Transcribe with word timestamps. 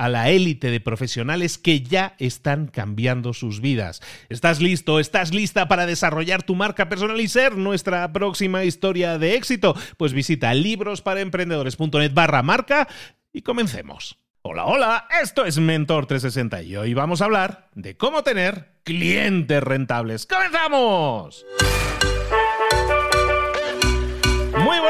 a 0.00 0.08
la 0.08 0.30
élite 0.30 0.70
de 0.70 0.80
profesionales 0.80 1.58
que 1.58 1.82
ya 1.82 2.14
están 2.18 2.68
cambiando 2.68 3.34
sus 3.34 3.60
vidas. 3.60 4.00
¿Estás 4.30 4.62
listo? 4.62 4.98
¿Estás 4.98 5.34
lista 5.34 5.68
para 5.68 5.84
desarrollar 5.84 6.42
tu 6.42 6.54
marca 6.54 6.88
personal 6.88 7.20
y 7.20 7.28
ser 7.28 7.58
nuestra 7.58 8.10
próxima 8.10 8.64
historia 8.64 9.18
de 9.18 9.34
éxito? 9.34 9.76
Pues 9.98 10.14
visita 10.14 10.54
librosparaemprendedores.net 10.54 12.14
barra 12.14 12.42
marca 12.42 12.88
y 13.30 13.42
comencemos. 13.42 14.16
Hola, 14.40 14.64
hola, 14.64 15.06
esto 15.22 15.44
es 15.44 15.58
Mentor 15.58 16.06
360 16.06 16.62
y 16.62 16.76
hoy 16.76 16.94
vamos 16.94 17.20
a 17.20 17.26
hablar 17.26 17.68
de 17.74 17.98
cómo 17.98 18.22
tener 18.22 18.72
clientes 18.84 19.62
rentables. 19.62 20.24
¡Comenzamos! 20.24 21.44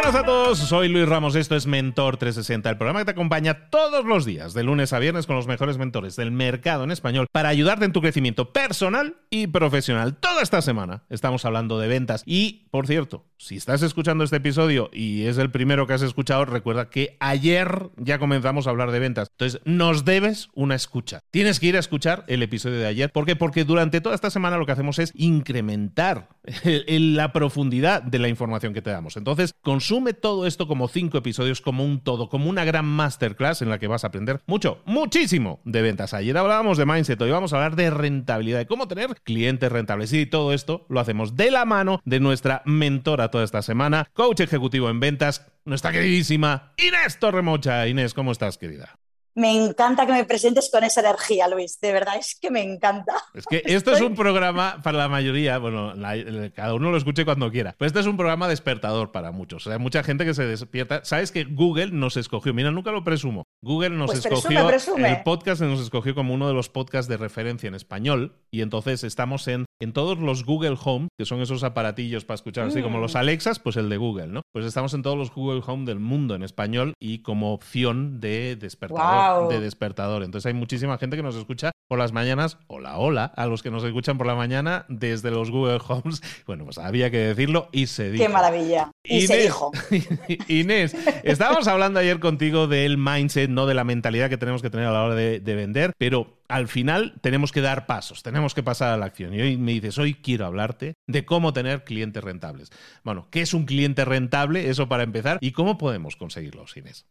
Buenas 0.03 0.23
a 0.23 0.25
todos, 0.25 0.59
soy 0.59 0.89
Luis 0.89 1.06
Ramos, 1.06 1.34
esto 1.34 1.56
es 1.56 1.67
Mentor 1.67 2.17
360, 2.17 2.70
el 2.70 2.79
programa 2.79 3.01
que 3.01 3.05
te 3.05 3.11
acompaña 3.11 3.69
todos 3.69 4.06
los 4.06 4.25
días, 4.25 4.55
de 4.55 4.62
lunes 4.62 4.95
a 4.95 4.98
viernes, 4.98 5.27
con 5.27 5.37
los 5.37 5.47
mejores 5.47 5.77
mentores 5.77 6.16
del 6.16 6.33
mercado 6.33 6.84
en 6.84 6.91
español, 6.91 7.27
para 7.31 7.50
ayudarte 7.50 7.84
en 7.84 7.93
tu 7.93 8.00
crecimiento 8.00 8.50
personal 8.50 9.16
y 9.28 9.49
profesional. 9.49 10.16
Toda 10.16 10.41
esta 10.41 10.62
semana 10.62 11.03
estamos 11.11 11.44
hablando 11.44 11.78
de 11.78 11.88
ventas 11.88 12.22
y, 12.25 12.66
por 12.71 12.87
cierto, 12.87 13.27
si 13.37 13.56
estás 13.56 13.83
escuchando 13.83 14.25
este 14.25 14.37
episodio 14.37 14.88
y 14.91 15.27
es 15.27 15.37
el 15.37 15.50
primero 15.50 15.87
que 15.87 15.93
has 15.93 16.03
escuchado, 16.03 16.47
recuerda 16.47 16.88
que 16.88 17.19
ayer 17.21 17.91
ya 17.99 18.19
comenzamos 18.19 18.67
a 18.67 18.71
hablar 18.71 18.93
de 18.93 19.00
ventas. 19.00 19.28
Entonces, 19.31 19.61
nos 19.67 20.06
debes 20.06 20.49
una 20.55 20.77
escucha. 20.77 21.21
Tienes 21.31 21.61
que 21.61 21.67
ir 21.67 21.77
a 21.77 21.81
escuchar 21.81 22.25
el 22.27 22.43
episodio 22.43 22.78
de 22.78 22.87
ayer. 22.87 23.12
¿Por 23.12 23.27
qué? 23.27 23.37
Porque 23.37 23.65
durante 23.65 24.00
toda 24.00 24.15
esta 24.15 24.31
semana 24.31 24.56
lo 24.56 24.65
que 24.65 24.72
hacemos 24.72 24.99
es 24.99 25.12
incrementar 25.15 26.28
la 26.87 27.32
profundidad 27.32 28.03
de 28.03 28.19
la 28.19 28.28
información 28.28 28.72
que 28.72 28.82
te 28.82 28.91
damos. 28.91 29.17
Entonces, 29.19 29.55
consume 29.91 30.15
todo 30.15 30.47
esto 30.47 30.69
como 30.69 30.87
cinco 30.87 31.19
episodios, 31.19 31.61
como 31.61 31.84
un 31.84 31.99
todo, 31.99 32.28
como 32.28 32.49
una 32.49 32.65
gran 32.65 32.84
masterclass 32.84 33.61
en 33.61 33.71
la 33.71 33.81
que 33.81 33.89
vas 33.89 34.05
a 34.05 34.06
aprender 34.06 34.41
mucho, 34.47 34.81
muchísimo 34.84 35.61
de 35.65 35.83
ventas. 35.83 36.15
Ayer 36.15 36.39
hablábamos 36.39 36.78
de 36.78 36.87
mindset, 36.87 37.21
hoy 37.21 37.33
vamos 37.33 37.53
a 37.53 37.56
hablar 37.56 37.75
de 37.75 37.91
rentabilidad, 37.91 38.59
de 38.61 38.67
cómo 38.67 38.87
tener 38.87 39.09
clientes 39.25 39.73
rentables. 39.73 40.12
Y 40.12 40.27
todo 40.27 40.53
esto 40.53 40.87
lo 40.89 41.00
hacemos 41.00 41.34
de 41.34 41.50
la 41.50 41.65
mano 41.65 42.00
de 42.05 42.21
nuestra 42.21 42.62
mentora 42.67 43.33
toda 43.33 43.43
esta 43.43 43.62
semana, 43.62 44.09
coach 44.12 44.39
ejecutivo 44.39 44.89
en 44.91 45.00
ventas, 45.00 45.50
nuestra 45.65 45.91
queridísima 45.91 46.73
Inés 46.77 47.19
Torremocha. 47.19 47.89
Inés, 47.89 48.15
¿cómo 48.15 48.31
estás, 48.31 48.59
querida? 48.59 48.97
Me 49.35 49.55
encanta 49.55 50.07
que 50.07 50.13
me 50.13 50.25
presentes 50.25 50.71
con 50.71 50.85
esa 50.85 51.01
energía, 51.01 51.49
Luis. 51.49 51.81
De 51.81 51.93
verdad, 51.93 52.17
es 52.19 52.37
que 52.41 52.51
me 52.51 52.63
encanta. 52.63 53.15
Es 53.35 53.47
que 53.47 53.63
esto 53.67 53.93
es 53.93 54.01
un 54.01 54.15
programa 54.15 54.81
para 54.83 54.99
la 54.99 55.09
mayoría, 55.09 55.59
bueno, 55.59 55.95
cada 56.55 56.75
uno 56.75 56.91
lo 56.91 56.97
escuche 56.97 57.25
cuando 57.25 57.51
quiera, 57.51 57.75
pero 57.79 57.87
este 57.87 58.01
es 58.01 58.07
un 58.07 58.17
programa 58.17 58.49
despertador 58.49 59.13
para 59.13 59.31
muchos. 59.31 59.63
O 59.63 59.71
sea, 59.71 59.75
hay 59.75 59.83
mucha 59.83 60.03
gente 60.03 60.25
que 60.25 60.35
se 60.35 60.45
despierta. 60.45 61.05
Sabes 61.05 61.33
que 61.33 61.45
Google 61.45 61.91
nos 61.93 62.17
escogió, 62.17 62.53
mira, 62.55 62.71
nunca 62.71 62.91
lo 62.93 63.05
presumo. 63.05 63.45
Google 63.63 63.91
nos 63.91 64.07
pues 64.07 64.25
escogió, 64.25 64.69
el 64.71 65.23
podcast 65.23 65.62
nos 65.62 65.81
escogió 65.81 66.15
como 66.15 66.35
uno 66.35 66.49
de 66.49 66.55
los 66.55 66.69
podcasts 66.69 67.09
de 67.09 67.17
referencia 67.17 67.69
en 67.69 67.75
español 67.75 68.37
y 68.51 68.62
entonces 68.62 69.05
estamos 69.05 69.47
en, 69.49 69.67
en 69.81 69.93
todos 69.93 70.19
los 70.19 70.45
Google 70.45 70.77
Home, 70.83 71.09
que 71.19 71.27
son 71.27 71.41
esos 71.41 71.62
aparatillos 71.62 72.25
para 72.25 72.37
escuchar, 72.37 72.67
así 72.67 72.83
como 72.83 72.99
los 72.99 73.15
mm. 73.15 73.19
Alexas, 73.19 73.59
pues 73.59 73.77
el 73.77 73.89
de 73.89 73.97
Google, 73.97 74.29
¿no? 74.29 74.43
Pues 74.53 74.65
estamos 74.65 74.95
en 74.95 75.03
todos 75.03 75.17
los 75.17 75.31
Google 75.31 75.62
Home 75.67 75.85
del 75.85 76.01
mundo 76.01 76.35
en 76.35 76.43
español 76.43 76.95
y 76.99 77.21
como 77.23 77.53
opción 77.53 78.21
de 78.21 78.57
despertador 78.57 79.19
de 79.48 79.60
despertador. 79.60 80.22
Entonces 80.22 80.47
hay 80.47 80.54
muchísima 80.54 80.98
gente 80.98 81.16
que 81.16 81.22
nos 81.22 81.36
escucha 81.36 81.72
por 81.88 81.98
las 81.98 82.12
mañanas. 82.12 82.58
Hola, 82.69 82.98
hola, 82.98 83.25
a 83.25 83.47
los 83.47 83.62
que 83.62 83.70
nos 83.70 83.82
escuchan 83.84 84.16
por 84.16 84.26
la 84.26 84.34
mañana 84.34 84.86
desde 84.88 85.31
los 85.31 85.50
Google 85.50 85.81
Homes. 85.86 86.22
Bueno, 86.47 86.64
pues 86.64 86.78
había 86.78 87.10
que 87.10 87.19
decirlo 87.19 87.69
y 87.70 87.86
se 87.86 88.10
dijo. 88.10 88.25
Qué 88.25 88.28
maravilla. 88.28 88.91
Y 89.04 89.26
se 89.26 89.38
dijo. 89.38 89.70
Inés, 90.48 90.97
estábamos 91.22 91.69
hablando 91.69 92.00
ayer 92.00 92.19
contigo 92.19 92.66
del 92.66 92.98
mindset, 92.98 93.48
no 93.50 93.66
de 93.66 93.75
la 93.75 93.84
mentalidad 93.84 94.28
que 94.28 94.36
tenemos 94.36 94.62
que 94.62 94.70
tener 94.70 94.86
a 94.86 94.92
la 94.92 95.04
hora 95.04 95.14
de, 95.14 95.38
de 95.38 95.54
vender, 95.54 95.92
pero 95.97 96.41
al 96.48 96.66
final 96.66 97.14
tenemos 97.20 97.52
que 97.52 97.60
dar 97.60 97.87
pasos, 97.87 98.22
tenemos 98.22 98.54
que 98.54 98.62
pasar 98.62 98.92
a 98.92 98.97
la 98.97 99.06
acción. 99.06 99.34
Y 99.34 99.41
hoy 99.41 99.56
me 99.56 99.72
dices, 99.72 99.98
hoy 99.98 100.14
quiero 100.14 100.47
hablarte 100.47 100.94
de 101.06 101.25
cómo 101.25 101.52
tener 101.52 101.84
clientes 101.84 102.22
rentables. 102.22 102.70
Bueno, 103.04 103.28
¿qué 103.31 103.42
es 103.42 103.54
un 103.54 103.64
cliente 103.64 104.04
rentable? 104.04 104.69
Eso 104.69 104.88
para 104.88 105.04
empezar. 105.04 105.38
¿Y 105.41 105.52
cómo 105.52 105.78
podemos 105.78 106.16
conseguirlo, 106.16 106.64
Inés? 106.75 107.06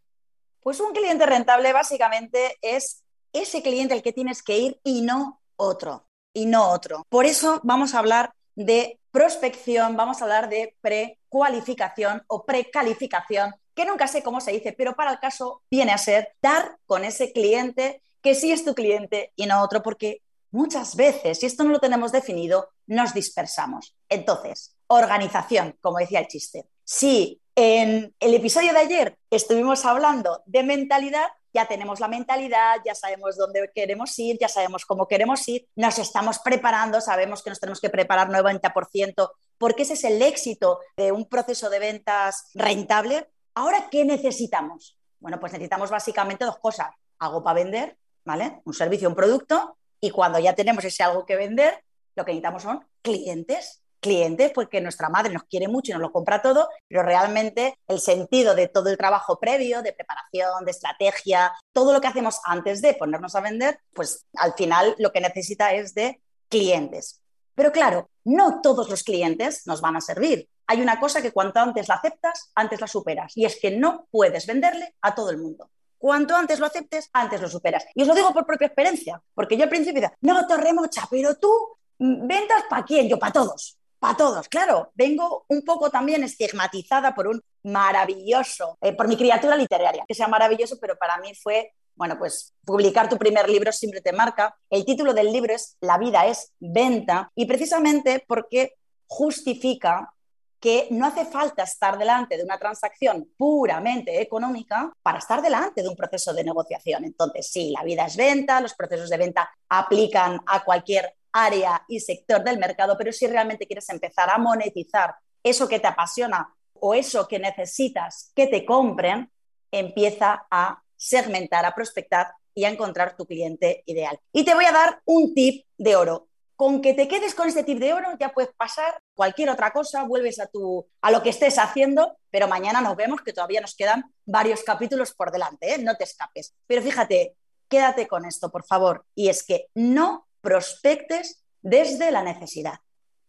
Pues 0.61 0.79
un 0.79 0.93
cliente 0.93 1.25
rentable 1.25 1.73
básicamente 1.73 2.57
es 2.61 3.03
ese 3.33 3.61
cliente 3.61 3.93
al 3.93 4.01
que 4.01 4.13
tienes 4.13 4.43
que 4.43 4.57
ir 4.57 4.79
y 4.83 5.01
no 5.01 5.41
otro, 5.55 6.07
y 6.33 6.45
no 6.45 6.69
otro. 6.71 7.05
Por 7.09 7.25
eso 7.25 7.59
vamos 7.63 7.93
a 7.93 7.99
hablar 7.99 8.33
de 8.55 8.99
prospección, 9.11 9.95
vamos 9.95 10.21
a 10.21 10.25
hablar 10.25 10.49
de 10.49 10.75
precualificación 10.81 12.23
o 12.27 12.45
precalificación, 12.45 13.55
que 13.73 13.85
nunca 13.85 14.07
sé 14.07 14.21
cómo 14.21 14.41
se 14.41 14.51
dice, 14.51 14.73
pero 14.73 14.95
para 14.95 15.11
el 15.11 15.19
caso 15.19 15.61
viene 15.69 15.91
a 15.91 15.97
ser 15.97 16.35
dar 16.41 16.77
con 16.85 17.03
ese 17.05 17.31
cliente 17.31 18.01
que 18.21 18.35
sí 18.35 18.51
es 18.51 18.65
tu 18.65 18.75
cliente 18.75 19.31
y 19.35 19.45
no 19.45 19.61
otro, 19.61 19.81
porque 19.81 20.21
muchas 20.51 20.95
veces, 20.95 21.39
si 21.39 21.45
esto 21.45 21.63
no 21.63 21.71
lo 21.71 21.79
tenemos 21.79 22.11
definido, 22.11 22.69
nos 22.87 23.13
dispersamos. 23.13 23.95
Entonces, 24.09 24.75
organización, 24.87 25.77
como 25.81 25.99
decía 25.99 26.19
el 26.19 26.27
chiste. 26.27 26.65
Si 26.83 27.39
en 27.61 28.15
el 28.21 28.33
episodio 28.33 28.71
de 28.71 28.79
ayer 28.79 29.17
estuvimos 29.29 29.83
hablando 29.83 30.41
de 30.45 30.63
mentalidad, 30.63 31.27
ya 31.53 31.67
tenemos 31.67 31.99
la 31.99 32.07
mentalidad, 32.07 32.77
ya 32.85 32.95
sabemos 32.95 33.35
dónde 33.35 33.69
queremos 33.75 34.17
ir, 34.17 34.37
ya 34.39 34.47
sabemos 34.47 34.85
cómo 34.85 35.09
queremos 35.09 35.45
ir, 35.49 35.67
nos 35.75 35.99
estamos 35.99 36.39
preparando, 36.39 37.01
sabemos 37.01 37.43
que 37.43 37.49
nos 37.49 37.59
tenemos 37.59 37.81
que 37.81 37.89
preparar 37.89 38.29
90%, 38.29 39.31
porque 39.57 39.83
ese 39.83 39.95
es 39.95 40.05
el 40.05 40.21
éxito 40.21 40.79
de 40.95 41.11
un 41.11 41.27
proceso 41.27 41.69
de 41.69 41.79
ventas 41.79 42.49
rentable. 42.53 43.27
Ahora, 43.55 43.89
¿qué 43.91 44.05
necesitamos? 44.05 44.97
Bueno, 45.19 45.37
pues 45.41 45.51
necesitamos 45.51 45.89
básicamente 45.89 46.45
dos 46.45 46.59
cosas. 46.59 46.87
Algo 47.17 47.43
para 47.43 47.55
vender, 47.55 47.97
¿vale? 48.23 48.61
Un 48.63 48.73
servicio, 48.73 49.09
un 49.09 49.15
producto, 49.15 49.75
y 49.99 50.11
cuando 50.11 50.39
ya 50.39 50.55
tenemos 50.55 50.85
ese 50.85 51.03
algo 51.03 51.25
que 51.25 51.35
vender, 51.35 51.83
lo 52.15 52.23
que 52.23 52.31
necesitamos 52.31 52.63
son 52.63 52.87
clientes 53.01 53.83
clientes, 53.99 54.51
porque 54.53 54.81
nuestra 54.81 55.09
madre 55.09 55.33
nos 55.33 55.43
quiere 55.43 55.67
mucho 55.67 55.91
y 55.91 55.93
nos 55.93 56.01
lo 56.01 56.11
compra 56.11 56.41
todo, 56.41 56.69
pero 56.87 57.03
realmente 57.03 57.77
el 57.87 57.99
sentido 57.99 58.55
de 58.55 58.67
todo 58.67 58.89
el 58.89 58.97
trabajo 58.97 59.39
previo, 59.39 59.81
de 59.81 59.93
preparación, 59.93 60.65
de 60.65 60.71
estrategia, 60.71 61.53
todo 61.73 61.93
lo 61.93 62.01
que 62.01 62.07
hacemos 62.07 62.39
antes 62.45 62.81
de 62.81 62.93
ponernos 62.93 63.35
a 63.35 63.41
vender, 63.41 63.79
pues 63.93 64.25
al 64.35 64.53
final 64.53 64.95
lo 64.97 65.11
que 65.11 65.21
necesita 65.21 65.73
es 65.73 65.93
de 65.93 66.21
clientes. 66.49 67.21
Pero 67.55 67.71
claro, 67.71 68.09
no 68.23 68.61
todos 68.61 68.89
los 68.89 69.03
clientes 69.03 69.67
nos 69.67 69.81
van 69.81 69.97
a 69.97 70.01
servir. 70.01 70.47
Hay 70.67 70.81
una 70.81 70.99
cosa 70.99 71.21
que 71.21 71.31
cuanto 71.31 71.59
antes 71.59 71.87
la 71.87 71.95
aceptas, 71.95 72.51
antes 72.55 72.79
la 72.79 72.87
superas. 72.87 73.35
Y 73.35 73.45
es 73.45 73.59
que 73.59 73.71
no 73.71 74.07
puedes 74.11 74.45
venderle 74.45 74.95
a 75.01 75.13
todo 75.13 75.31
el 75.31 75.39
mundo. 75.39 75.69
Cuanto 75.97 76.35
antes 76.35 76.59
lo 76.59 76.67
aceptes, 76.67 77.09
antes 77.11 77.41
lo 77.41 77.49
superas. 77.49 77.85
Y 77.93 78.03
os 78.03 78.07
lo 78.07 78.15
digo 78.15 78.33
por 78.33 78.45
propia 78.45 78.67
experiencia, 78.67 79.21
porque 79.33 79.57
yo 79.57 79.63
al 79.63 79.69
principio 79.69 80.01
decía, 80.01 80.17
no, 80.21 80.47
Torremocha, 80.47 81.07
pero 81.11 81.35
tú 81.35 81.51
mm, 81.97 82.25
ventas 82.25 82.63
para 82.69 82.85
quién? 82.85 83.09
Yo 83.09 83.19
para 83.19 83.33
todos 83.33 83.78
para 83.99 84.17
todos. 84.17 84.47
Claro, 84.47 84.91
vengo 84.95 85.45
un 85.49 85.61
poco 85.63 85.89
también 85.89 86.23
estigmatizada 86.23 87.13
por 87.13 87.27
un 87.27 87.41
maravilloso, 87.63 88.77
eh, 88.81 88.93
por 88.93 89.07
mi 89.07 89.17
criatura 89.17 89.55
literaria, 89.55 90.05
que 90.07 90.15
sea 90.15 90.27
maravilloso, 90.27 90.77
pero 90.79 90.97
para 90.97 91.17
mí 91.17 91.33
fue, 91.35 91.73
bueno, 91.95 92.17
pues 92.17 92.53
publicar 92.65 93.09
tu 93.09 93.17
primer 93.17 93.49
libro 93.49 93.71
siempre 93.71 94.01
te 94.01 94.13
marca. 94.13 94.55
El 94.69 94.85
título 94.85 95.13
del 95.13 95.31
libro 95.31 95.53
es 95.53 95.77
La 95.81 95.97
vida 95.97 96.25
es 96.25 96.53
venta 96.59 97.31
y 97.35 97.45
precisamente 97.45 98.23
porque 98.27 98.75
justifica 99.07 100.13
que 100.59 100.87
no 100.91 101.05
hace 101.05 101.25
falta 101.25 101.63
estar 101.63 101.97
delante 101.97 102.37
de 102.37 102.43
una 102.43 102.57
transacción 102.57 103.29
puramente 103.37 104.21
económica 104.21 104.91
para 105.01 105.19
estar 105.19 105.41
delante 105.41 105.81
de 105.81 105.87
un 105.87 105.95
proceso 105.95 106.33
de 106.33 106.43
negociación. 106.43 107.05
Entonces, 107.05 107.49
sí, 107.49 107.71
la 107.71 107.83
vida 107.83 108.05
es 108.05 108.17
venta, 108.17 108.59
los 108.59 108.73
procesos 108.73 109.09
de 109.09 109.17
venta 109.17 109.49
aplican 109.69 110.39
a 110.45 110.63
cualquier 110.63 111.15
área 111.31 111.83
y 111.87 111.99
sector 111.99 112.43
del 112.43 112.59
mercado, 112.59 112.97
pero 112.97 113.11
si 113.11 113.27
realmente 113.27 113.67
quieres 113.67 113.89
empezar 113.89 114.29
a 114.29 114.37
monetizar 114.37 115.15
eso 115.43 115.67
que 115.67 115.79
te 115.79 115.87
apasiona 115.87 116.53
o 116.73 116.93
eso 116.93 117.27
que 117.27 117.39
necesitas 117.39 118.31
que 118.35 118.47
te 118.47 118.65
compren, 118.65 119.31
empieza 119.71 120.47
a 120.49 120.81
segmentar, 120.95 121.65
a 121.65 121.75
prospectar 121.75 122.31
y 122.53 122.65
a 122.65 122.69
encontrar 122.69 123.15
tu 123.15 123.25
cliente 123.25 123.83
ideal. 123.85 124.19
Y 124.33 124.43
te 124.43 124.53
voy 124.53 124.65
a 124.65 124.71
dar 124.71 125.01
un 125.05 125.33
tip 125.33 125.65
de 125.77 125.95
oro. 125.95 126.27
Con 126.55 126.81
que 126.81 126.93
te 126.93 127.07
quedes 127.07 127.35
con 127.35 127.47
este 127.47 127.63
tip 127.63 127.79
de 127.79 127.93
oro 127.93 128.09
ya 128.19 128.33
puedes 128.33 128.51
pasar 128.53 129.01
cualquier 129.15 129.49
otra 129.49 129.71
cosa, 129.71 130.03
vuelves 130.03 130.39
a, 130.39 130.47
tu, 130.47 130.85
a 131.01 131.09
lo 131.09 131.23
que 131.23 131.29
estés 131.29 131.57
haciendo, 131.57 132.17
pero 132.29 132.49
mañana 132.49 132.81
nos 132.81 132.97
vemos 132.97 133.21
que 133.21 133.31
todavía 133.31 133.61
nos 133.61 133.75
quedan 133.75 134.13
varios 134.25 134.63
capítulos 134.63 135.13
por 135.13 135.31
delante, 135.31 135.73
¿eh? 135.73 135.77
no 135.77 135.95
te 135.95 136.03
escapes. 136.03 136.53
Pero 136.67 136.81
fíjate, 136.81 137.37
quédate 137.69 138.07
con 138.07 138.25
esto, 138.25 138.51
por 138.51 138.65
favor, 138.65 139.05
y 139.15 139.29
es 139.29 139.43
que 139.43 139.67
no 139.73 140.27
prospectes 140.41 141.43
desde 141.61 142.11
la 142.11 142.23
necesidad 142.23 142.79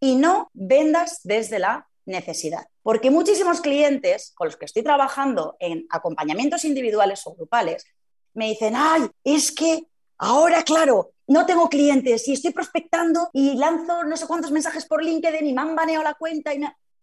y 0.00 0.16
no 0.16 0.50
vendas 0.54 1.20
desde 1.24 1.58
la 1.58 1.88
necesidad. 2.06 2.66
Porque 2.82 3.10
muchísimos 3.10 3.60
clientes 3.60 4.32
con 4.34 4.48
los 4.48 4.56
que 4.56 4.64
estoy 4.64 4.82
trabajando 4.82 5.56
en 5.60 5.86
acompañamientos 5.90 6.64
individuales 6.64 7.22
o 7.26 7.34
grupales 7.34 7.84
me 8.34 8.48
dicen, 8.48 8.74
ay, 8.76 9.08
es 9.24 9.52
que 9.52 9.86
ahora, 10.18 10.62
claro, 10.62 11.12
no 11.26 11.46
tengo 11.46 11.68
clientes 11.68 12.26
y 12.28 12.32
estoy 12.32 12.52
prospectando 12.52 13.30
y 13.32 13.54
lanzo 13.56 14.04
no 14.04 14.16
sé 14.16 14.26
cuántos 14.26 14.50
mensajes 14.50 14.86
por 14.86 15.02
LinkedIn 15.02 15.46
y 15.46 15.52
me 15.52 15.60
han 15.60 15.76
baneado 15.76 16.02
la 16.02 16.14
cuenta 16.14 16.54
y. 16.54 16.58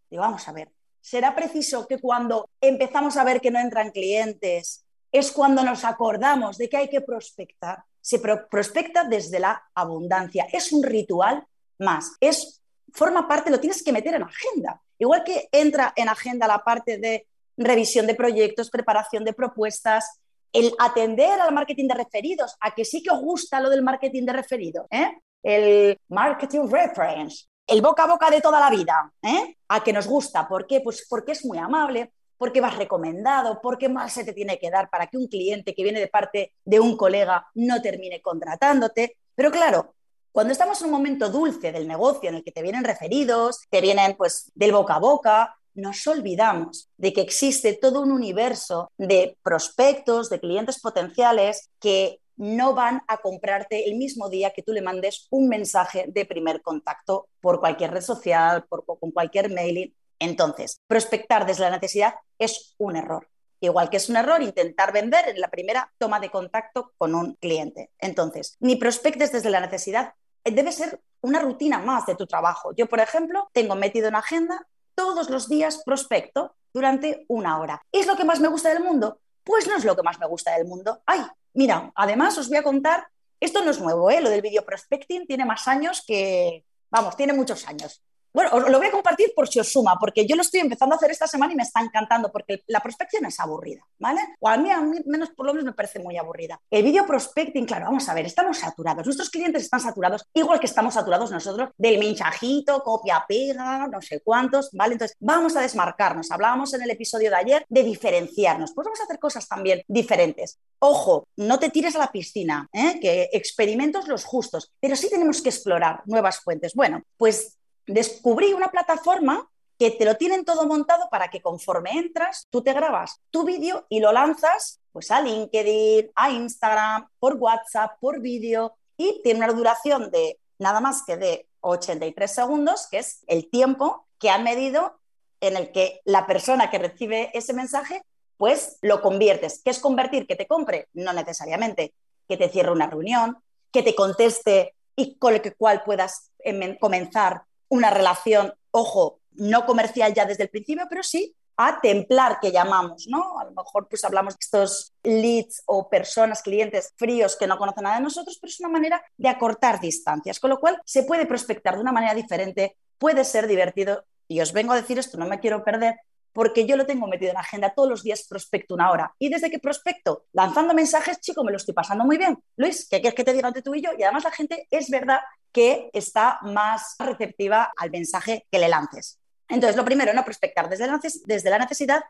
Digo, 0.10 0.22
vamos 0.22 0.48
a 0.48 0.52
ver, 0.52 0.72
será 1.02 1.36
preciso 1.36 1.88
que 1.88 2.00
cuando 2.00 2.50
empezamos 2.60 3.18
a 3.18 3.24
ver 3.24 3.40
que 3.40 3.52
no 3.52 3.60
entran 3.60 3.92
clientes 3.92 4.86
es 5.12 5.32
cuando 5.32 5.64
nos 5.64 5.86
acordamos 5.86 6.58
de 6.58 6.70
que 6.70 6.78
hay 6.78 6.90
que 6.90 7.02
prospectar 7.02 7.84
se 8.08 8.20
prospecta 8.20 9.04
desde 9.04 9.38
la 9.38 9.62
abundancia. 9.76 10.48
Es 10.54 10.72
un 10.72 10.82
ritual 10.82 11.46
más, 11.78 12.14
es, 12.22 12.62
forma 12.94 13.28
parte, 13.28 13.52
lo 13.52 13.60
tienes 13.60 13.84
que 13.84 13.92
meter 13.92 14.16
en 14.16 14.24
agenda. 14.24 14.82
Igual 14.98 15.26
que 15.26 15.50
entra 15.52 15.92
en 15.94 16.08
agenda 16.08 16.48
la 16.48 16.64
parte 16.64 17.00
de 17.00 17.28
revisión 17.58 18.08
de 18.08 18.16
proyectos, 18.16 18.70
preparación 18.70 19.26
de 19.26 19.34
propuestas, 19.34 20.22
el 20.54 20.72
atender 20.80 21.42
al 21.42 21.54
marketing 21.54 21.90
de 21.90 21.96
referidos, 21.96 22.56
a 22.62 22.74
que 22.74 22.86
sí 22.86 23.04
que 23.04 23.12
os 23.12 23.20
gusta 23.20 23.60
lo 23.60 23.70
del 23.70 23.84
marketing 23.84 24.24
de 24.24 24.32
referidos, 24.32 24.86
¿eh? 24.90 25.12
el 25.44 26.00
marketing 26.08 26.70
reference, 26.72 27.48
el 27.68 27.82
boca 27.82 28.06
a 28.06 28.08
boca 28.08 28.30
de 28.30 28.40
toda 28.40 28.62
la 28.62 28.70
vida, 28.70 29.12
¿eh? 29.22 29.58
a 29.68 29.84
que 29.84 29.92
nos 29.92 30.08
gusta. 30.08 30.48
¿Por 30.48 30.66
qué? 30.66 30.80
Pues 30.80 31.06
porque 31.10 31.34
es 31.34 31.44
muy 31.44 31.58
amable, 31.58 32.14
porque 32.38 32.62
vas 32.62 32.78
recomendado, 32.78 33.60
porque 33.62 33.90
más 33.90 34.14
se 34.14 34.24
te 34.24 34.34
tiene 34.34 34.60
que 34.60 34.70
dar 34.70 34.90
para 34.90 35.08
que 35.08 35.18
un 35.18 35.28
cliente 35.28 35.74
que 35.74 35.84
viene 35.84 36.00
de 36.00 36.08
parte 36.08 36.54
de 36.64 36.80
un 36.80 36.96
colega 36.96 37.48
no 37.56 37.82
termine 37.82 38.22
contratándote. 38.22 39.18
Pero 39.36 39.52
claro, 39.52 39.96
cuando 40.32 40.52
estamos 40.52 40.80
en 40.82 40.86
un 40.86 40.94
momento 40.94 41.30
dulce 41.30 41.72
del 41.72 41.88
negocio 41.88 42.30
en 42.30 42.36
el 42.36 42.44
que 42.44 42.52
te 42.52 42.62
vienen 42.62 42.84
referidos, 42.84 43.62
te 43.70 43.82
vienen 43.82 44.16
pues 44.16 44.52
del 44.54 44.72
boca 44.72 44.96
a 44.96 45.00
boca, 45.00 45.56
nos 45.74 46.06
olvidamos 46.08 46.90
de 46.98 47.14
que 47.14 47.22
existe 47.22 47.74
todo 47.74 48.02
un 48.02 48.12
universo 48.12 48.92
de 48.98 49.38
prospectos, 49.44 50.30
de 50.30 50.40
clientes 50.40 50.80
potenciales 50.80 51.70
que 51.80 52.20
no 52.36 52.74
van 52.76 53.02
a 53.08 53.18
comprarte 53.18 53.90
el 53.90 53.96
mismo 53.96 54.30
día 54.30 54.52
que 54.52 54.62
tú 54.62 54.72
le 54.72 54.82
mandes 54.82 55.28
un 55.32 55.48
mensaje 55.50 56.06
de 56.08 56.26
primer 56.26 56.62
contacto 56.62 57.30
por 57.42 57.60
cualquier 57.60 57.92
red 57.92 58.02
social, 58.02 58.66
por, 58.70 58.86
con 58.86 59.12
cualquier 59.12 59.52
mailing. 59.52 59.94
Entonces, 60.20 60.82
prospectar 60.88 61.46
desde 61.46 61.64
la 61.64 61.72
necesidad 61.72 62.16
es 62.40 62.76
un 62.78 62.96
error. 62.96 63.28
Igual 63.60 63.90
que 63.90 63.98
es 63.98 64.10
un 64.10 64.18
error 64.18 64.42
intentar 64.42 64.94
vender 64.94 65.30
en 65.30 65.42
la 65.42 65.50
primera 65.50 65.92
toma 65.98 66.20
de 66.20 66.30
contacto 66.30 66.94
con 66.98 67.16
un 67.16 67.34
cliente. 67.36 67.92
Entonces, 67.98 68.56
ni 68.60 68.76
prospectes 68.76 69.32
desde 69.32 69.50
la 69.50 69.60
necesidad 69.60 70.14
eh, 70.44 70.52
debe 70.52 70.72
ser 70.72 71.02
una 71.22 71.40
rutina 71.40 71.80
más 71.80 72.06
de 72.06 72.16
tu 72.16 72.28
trabajo. 72.28 72.74
Yo, 72.76 72.88
por 72.88 73.00
ejemplo, 73.00 73.50
tengo 73.54 73.76
metido 73.76 74.08
en 74.08 74.16
agenda 74.16 74.68
todos 74.94 75.30
los 75.30 75.50
días 75.50 75.82
prospecto 75.84 76.56
durante 76.74 77.26
una 77.28 77.60
hora. 77.60 77.82
¿Es 77.92 78.06
lo 78.06 78.16
que 78.16 78.24
más 78.24 78.40
me 78.40 78.48
gusta 78.48 78.70
del 78.70 78.84
mundo? 78.84 79.20
Pues 79.44 79.68
no 79.68 79.76
es 79.76 79.86
lo 79.86 79.96
que 79.96 80.04
más 80.04 80.20
me 80.20 80.28
gusta 80.28 80.56
del 80.56 80.68
mundo. 80.68 81.02
Ay, 81.06 81.22
mira, 81.54 81.92
además 81.96 82.38
os 82.38 82.50
voy 82.50 82.58
a 82.58 82.64
contar, 82.64 83.08
esto 83.40 83.64
no 83.64 83.72
es 83.72 83.80
nuevo, 83.80 84.10
¿eh? 84.12 84.22
lo 84.22 84.30
del 84.30 84.42
video 84.42 84.66
prospecting 84.66 85.26
tiene 85.26 85.46
más 85.46 85.68
años 85.68 86.04
que, 86.06 86.66
vamos, 86.90 87.16
tiene 87.16 87.34
muchos 87.34 87.68
años. 87.68 88.04
Bueno, 88.34 88.52
os 88.54 88.70
lo 88.70 88.78
voy 88.78 88.88
a 88.88 88.92
compartir 88.92 89.32
por 89.36 89.48
si 89.48 89.60
os 89.60 89.72
suma, 89.72 89.98
porque 90.00 90.26
yo 90.26 90.36
lo 90.36 90.42
estoy 90.42 90.60
empezando 90.60 90.94
a 90.94 90.98
hacer 90.98 91.12
esta 91.12 91.28
semana 91.28 91.54
y 91.54 91.56
me 91.56 91.64
está 91.64 91.82
encantando, 91.82 92.32
porque 92.32 92.64
la 92.68 92.80
prospección 92.80 93.26
es 93.26 93.40
aburrida, 93.40 93.82
¿vale? 94.00 94.22
O 94.40 94.48
a 94.48 94.58
mí, 94.58 94.70
a 94.70 94.80
mí 94.82 95.00
menos 95.06 95.30
por 95.32 95.46
lo 95.46 95.54
menos 95.54 95.66
me 95.66 95.74
parece 95.74 96.00
muy 96.00 96.18
aburrida. 96.18 96.60
El 96.70 96.84
video 96.84 97.06
prospecting, 97.06 97.66
claro, 97.66 97.86
vamos 97.86 98.08
a 98.10 98.14
ver, 98.14 98.26
estamos 98.26 98.60
saturados, 98.60 99.06
nuestros 99.06 99.30
clientes 99.30 99.64
están 99.64 99.80
saturados, 99.80 100.26
igual 100.34 100.60
que 100.60 100.68
estamos 100.68 100.94
saturados 100.94 101.32
nosotros 101.32 101.70
del 101.78 101.98
menchajito, 101.98 102.84
copia, 102.84 103.26
pega, 103.28 103.88
no 103.88 104.02
sé 104.02 104.22
cuántos, 104.22 104.70
¿vale? 104.74 104.94
Entonces, 104.94 105.18
vamos 105.20 105.56
a 105.56 105.62
desmarcarnos. 105.62 106.32
Hablábamos 106.32 106.74
en 106.74 106.82
el 106.82 106.92
episodio 106.92 107.30
de 107.30 107.36
ayer 107.36 107.66
de 107.70 107.84
diferenciarnos, 107.84 108.74
pues 108.74 108.86
vamos 108.86 109.00
a 109.00 109.04
hacer 109.04 109.20
cosas 109.20 109.48
también 109.48 109.82
diferentes. 109.88 110.60
Ojo, 110.80 111.28
no 111.38 111.60
te 111.60 111.70
tires 111.70 111.96
a 111.96 112.00
la 112.00 112.12
piscina, 112.12 112.68
¿eh? 112.72 113.00
que 113.02 113.30
experimentos 113.34 114.08
los 114.08 114.24
justos, 114.26 114.72
pero 114.80 114.96
sí 114.96 115.10
tenemos 115.10 115.42
que 115.42 115.50
explorar 115.50 116.02
nuevas 116.06 116.40
fuentes. 116.40 116.74
Bueno, 116.76 117.02
pues 117.18 117.58
descubrí 117.88 118.54
una 118.54 118.70
plataforma 118.70 119.50
que 119.80 119.92
te 119.92 120.06
lo 120.06 120.16
tienen 120.16 120.44
todo 120.44 120.66
montado 120.68 121.08
para 121.10 121.30
que 121.30 121.42
conforme 121.42 121.92
entras, 121.92 122.48
tú 122.50 122.64
te 122.64 122.74
grabas 122.74 123.22
tu 123.30 123.44
vídeo 123.44 123.86
y 123.90 124.00
lo 124.00 124.12
lanzas 124.12 124.82
pues 124.92 125.12
a 125.12 125.22
LinkedIn, 125.22 126.12
a 126.16 126.32
Instagram, 126.32 127.08
por 127.20 127.36
WhatsApp, 127.36 128.00
por 128.00 128.20
vídeo 128.20 128.76
y 128.98 129.22
tiene 129.24 129.44
una 129.44 129.54
duración 129.54 130.10
de 130.10 130.40
nada 130.58 130.82
más 130.82 131.04
que 131.06 131.18
de 131.18 131.48
83 131.62 132.32
segundos, 132.32 132.88
que 132.90 133.00
es 133.00 133.24
el 133.28 133.50
tiempo 133.50 134.08
que 134.20 134.30
han 134.30 134.44
medido 134.44 135.00
en 135.42 135.56
el 135.56 135.72
que 135.72 136.02
la 136.06 136.26
persona 136.26 136.72
que 136.72 136.80
recibe 136.80 137.30
ese 137.34 137.54
mensaje 137.54 138.02
pues 138.38 138.78
lo 138.82 139.02
conviertes. 139.02 139.62
¿Qué 139.64 139.72
es 139.72 139.80
convertir? 139.80 140.28
¿Que 140.28 140.36
te 140.36 140.48
compre? 140.48 140.88
No 140.94 141.14
necesariamente. 141.14 141.94
Que 142.28 142.38
te 142.38 142.50
cierre 142.50 142.72
una 142.72 142.88
reunión, 142.88 143.38
que 143.72 143.84
te 143.84 143.96
conteste 143.96 144.76
y 144.96 145.18
con 145.18 145.36
el 145.36 145.56
cual 145.56 145.84
puedas 145.84 146.32
comenzar 146.80 147.44
una 147.70 147.90
relación, 147.90 148.54
ojo, 148.72 149.20
no 149.32 149.66
comercial 149.66 150.14
ya 150.14 150.26
desde 150.26 150.44
el 150.44 150.50
principio, 150.50 150.86
pero 150.90 151.04
sí 151.04 151.36
a 151.58 151.82
templar 151.82 152.40
que 152.40 152.52
llamamos, 152.52 153.08
¿no? 153.08 153.40
A 153.40 153.46
lo 153.46 153.52
mejor 153.52 153.88
pues 153.90 154.06
hablamos 154.06 154.36
de 154.36 154.40
estos 154.42 154.94
leads 155.04 155.64
o 155.66 155.90
personas, 155.90 156.44
clientes 156.44 156.94
fríos 156.96 157.36
que 157.36 157.48
no 157.48 157.58
conocen 157.58 157.84
nada 157.84 157.96
de 157.98 158.04
nosotros, 158.04 158.38
pero 158.40 158.50
es 158.52 158.60
una 158.60 158.70
manera 158.70 159.04
de 159.18 159.28
acortar 159.28 159.82
distancias, 159.82 160.40
con 160.40 160.52
lo 160.52 160.60
cual 160.60 160.80
se 160.86 161.04
puede 161.04 161.26
prospectar 161.26 161.76
de 161.76 161.82
una 161.82 161.92
manera 161.92 162.14
diferente, 162.14 162.78
puede 163.00 163.24
ser 163.24 163.48
divertido 163.48 164.06
y 164.28 164.40
os 164.42 164.54
vengo 164.54 164.74
a 164.74 164.76
decir 164.76 165.00
esto, 165.00 165.18
no 165.18 165.26
me 165.26 165.40
quiero 165.40 165.64
perder 165.64 166.00
porque 166.38 166.68
yo 166.68 166.78
lo 166.78 166.86
tengo 166.86 167.08
metido 167.08 167.32
en 167.32 167.34
la 167.34 167.40
agenda 167.40 167.74
todos 167.74 167.90
los 167.90 168.04
días, 168.04 168.28
prospecto 168.30 168.76
una 168.76 168.92
hora. 168.92 169.12
Y 169.18 169.28
desde 169.28 169.50
que 169.50 169.58
prospecto, 169.58 170.28
lanzando 170.34 170.76
mensajes, 170.76 171.20
chico, 171.20 171.44
me 171.44 171.50
lo 171.50 171.58
estoy 171.58 171.74
pasando 171.74 172.06
muy 172.06 172.16
bien. 172.20 172.38
Luis, 172.58 172.88
¿qué 172.88 173.02
quieres 173.02 173.16
que 173.16 173.24
te 173.24 173.34
diga 173.34 173.48
ante 173.48 173.64
tú 173.64 173.74
y 173.74 173.82
yo? 173.82 173.90
Y 173.98 174.04
además 174.04 174.24
la 174.24 174.30
gente 174.30 174.68
es 174.70 174.88
verdad 174.92 175.18
que 175.52 175.90
está 175.94 176.38
más 176.44 176.94
receptiva 177.00 177.74
al 177.76 177.90
mensaje 177.90 178.46
que 178.52 178.60
le 178.60 178.68
lances. 178.68 179.20
Entonces, 179.50 179.76
lo 179.76 179.84
primero, 179.84 180.14
no 180.14 180.24
prospectar 180.24 180.70
desde 180.70 181.50
la 181.50 181.58
necesidad. 181.58 182.04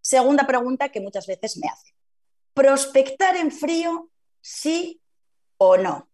Segunda 0.00 0.48
pregunta 0.48 0.88
que 0.88 1.00
muchas 1.00 1.28
veces 1.28 1.56
me 1.58 1.68
hace. 1.68 1.94
¿Prospectar 2.52 3.36
en 3.36 3.52
frío, 3.52 4.10
sí 4.40 5.00
o 5.58 5.76
no? 5.76 6.08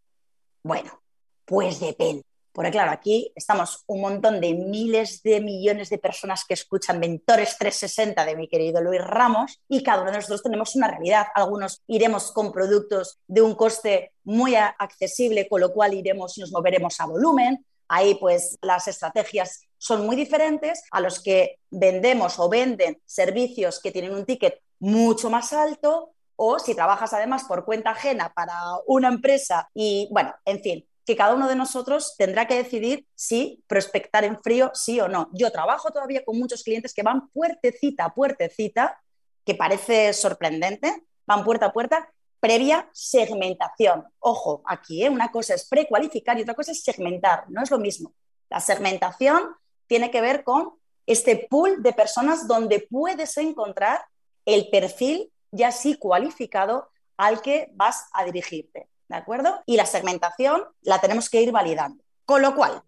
Bueno, 0.63 1.03
pues 1.47 1.81
depende. 1.81 2.23
Porque 2.57 2.71
claro, 2.71 2.91
aquí 2.91 3.31
estamos 3.37 3.85
un 3.87 4.01
montón 4.01 4.41
de 4.41 4.55
miles 4.55 5.23
de 5.23 5.43
millones 5.43 5.91
de 5.91 5.99
personas 5.99 6.47
que 6.47 6.55
escuchan 6.55 6.99
Mentores 6.99 7.59
360 7.59 8.25
de 8.25 8.35
mi 8.35 8.49
querido 8.49 8.81
Luis 8.81 9.03
Ramos 9.05 9.61
y 9.69 9.83
cada 9.83 10.01
uno 10.01 10.11
de 10.11 10.17
nosotros 10.17 10.43
tenemos 10.43 10.75
una 10.75 10.89
realidad. 10.89 11.27
Algunos 11.35 11.83
iremos 11.87 12.33
con 12.33 12.53
productos 12.53 13.21
de 13.27 13.43
un 13.43 13.57
coste 13.57 14.15
muy 14.25 14.55
accesible, 14.55 15.47
con 15.51 15.61
lo 15.61 15.71
cual 15.75 15.93
iremos 15.93 16.39
y 16.39 16.41
nos 16.41 16.51
moveremos 16.51 16.99
a 16.99 17.05
volumen. 17.05 17.63
Ahí 17.89 18.15
pues 18.15 18.57
las 18.63 18.89
estrategias 18.89 19.61
son 19.77 20.07
muy 20.07 20.17
diferentes 20.17 20.83
a 20.93 21.03
los 21.03 21.23
que 21.23 21.59
vendemos 21.69 22.39
o 22.39 22.49
venden 22.49 23.03
servicios 23.05 23.81
que 23.81 23.93
tienen 23.93 24.15
un 24.15 24.25
ticket 24.25 24.63
mucho 24.79 25.29
más 25.29 25.53
alto 25.53 26.15
o 26.37 26.59
si 26.59 26.75
trabajas 26.75 27.13
además 27.13 27.45
por 27.45 27.67
cuenta 27.67 27.91
ajena 27.91 28.33
para 28.35 28.57
una 28.87 29.09
empresa 29.09 29.69
y 29.75 30.09
bueno, 30.11 30.35
en 30.47 30.63
fin, 30.63 30.87
que 31.07 31.17
cada 31.17 31.35
uno 31.35 31.49
de 31.49 31.55
nosotros 31.55 32.17
tendrá 32.19 32.49
que 32.49 32.57
decidir 32.57 33.07
si 33.15 33.63
prospectar 33.69 34.25
en 34.25 34.39
frío, 34.41 34.73
sí 34.75 35.01
o 35.01 35.07
no. 35.07 35.31
Yo 35.33 35.53
trabajo 35.53 35.91
todavía 35.91 36.25
con 36.25 36.37
muchos 36.37 36.65
clientes 36.65 36.93
que 36.93 37.05
van 37.05 37.29
puertecita 37.29 38.07
a 38.07 38.15
puertecita, 38.15 39.01
que 39.45 39.55
parece 39.55 40.13
sorprendente, 40.13 41.05
van 41.25 41.45
puerta 41.45 41.67
a 41.67 41.73
puerta, 41.73 42.13
previa 42.41 42.91
segmentación. 42.93 44.05
Ojo, 44.19 44.63
aquí 44.67 45.05
¿eh? 45.05 45.09
una 45.09 45.31
cosa 45.31 45.55
es 45.55 45.69
precualificar 45.69 46.39
y 46.39 46.43
otra 46.43 46.55
cosa 46.55 46.73
es 46.73 46.83
segmentar, 46.83 47.45
no 47.49 47.63
es 47.63 47.71
lo 47.71 47.79
mismo. 47.79 48.13
La 48.51 48.59
segmentación 48.59 49.55
tiene 49.87 50.11
que 50.11 50.21
ver 50.21 50.43
con 50.43 50.73
este 51.07 51.47
pool 51.49 51.85
de 51.85 51.93
personas 51.93 52.49
donde 52.49 52.81
puedes 52.91 53.37
encontrar 53.37 54.05
el 54.45 54.69
perfil 54.71 55.33
ya 55.53 55.71
sí 55.71 55.95
cualificado 55.95 56.91
al 57.17 57.41
que 57.41 57.71
vas 57.75 58.09
a 58.13 58.25
dirigirte. 58.25 58.89
¿De 59.09 59.17
acuerdo? 59.17 59.63
Y 59.67 59.77
la 59.77 59.87
segmentación 59.87 60.65
la 60.83 61.01
tenemos 61.01 61.31
que 61.31 61.43
ir 61.43 61.53
validando. 61.53 62.03
Con 62.25 62.43
lo 62.43 62.55
cual, 62.57 62.83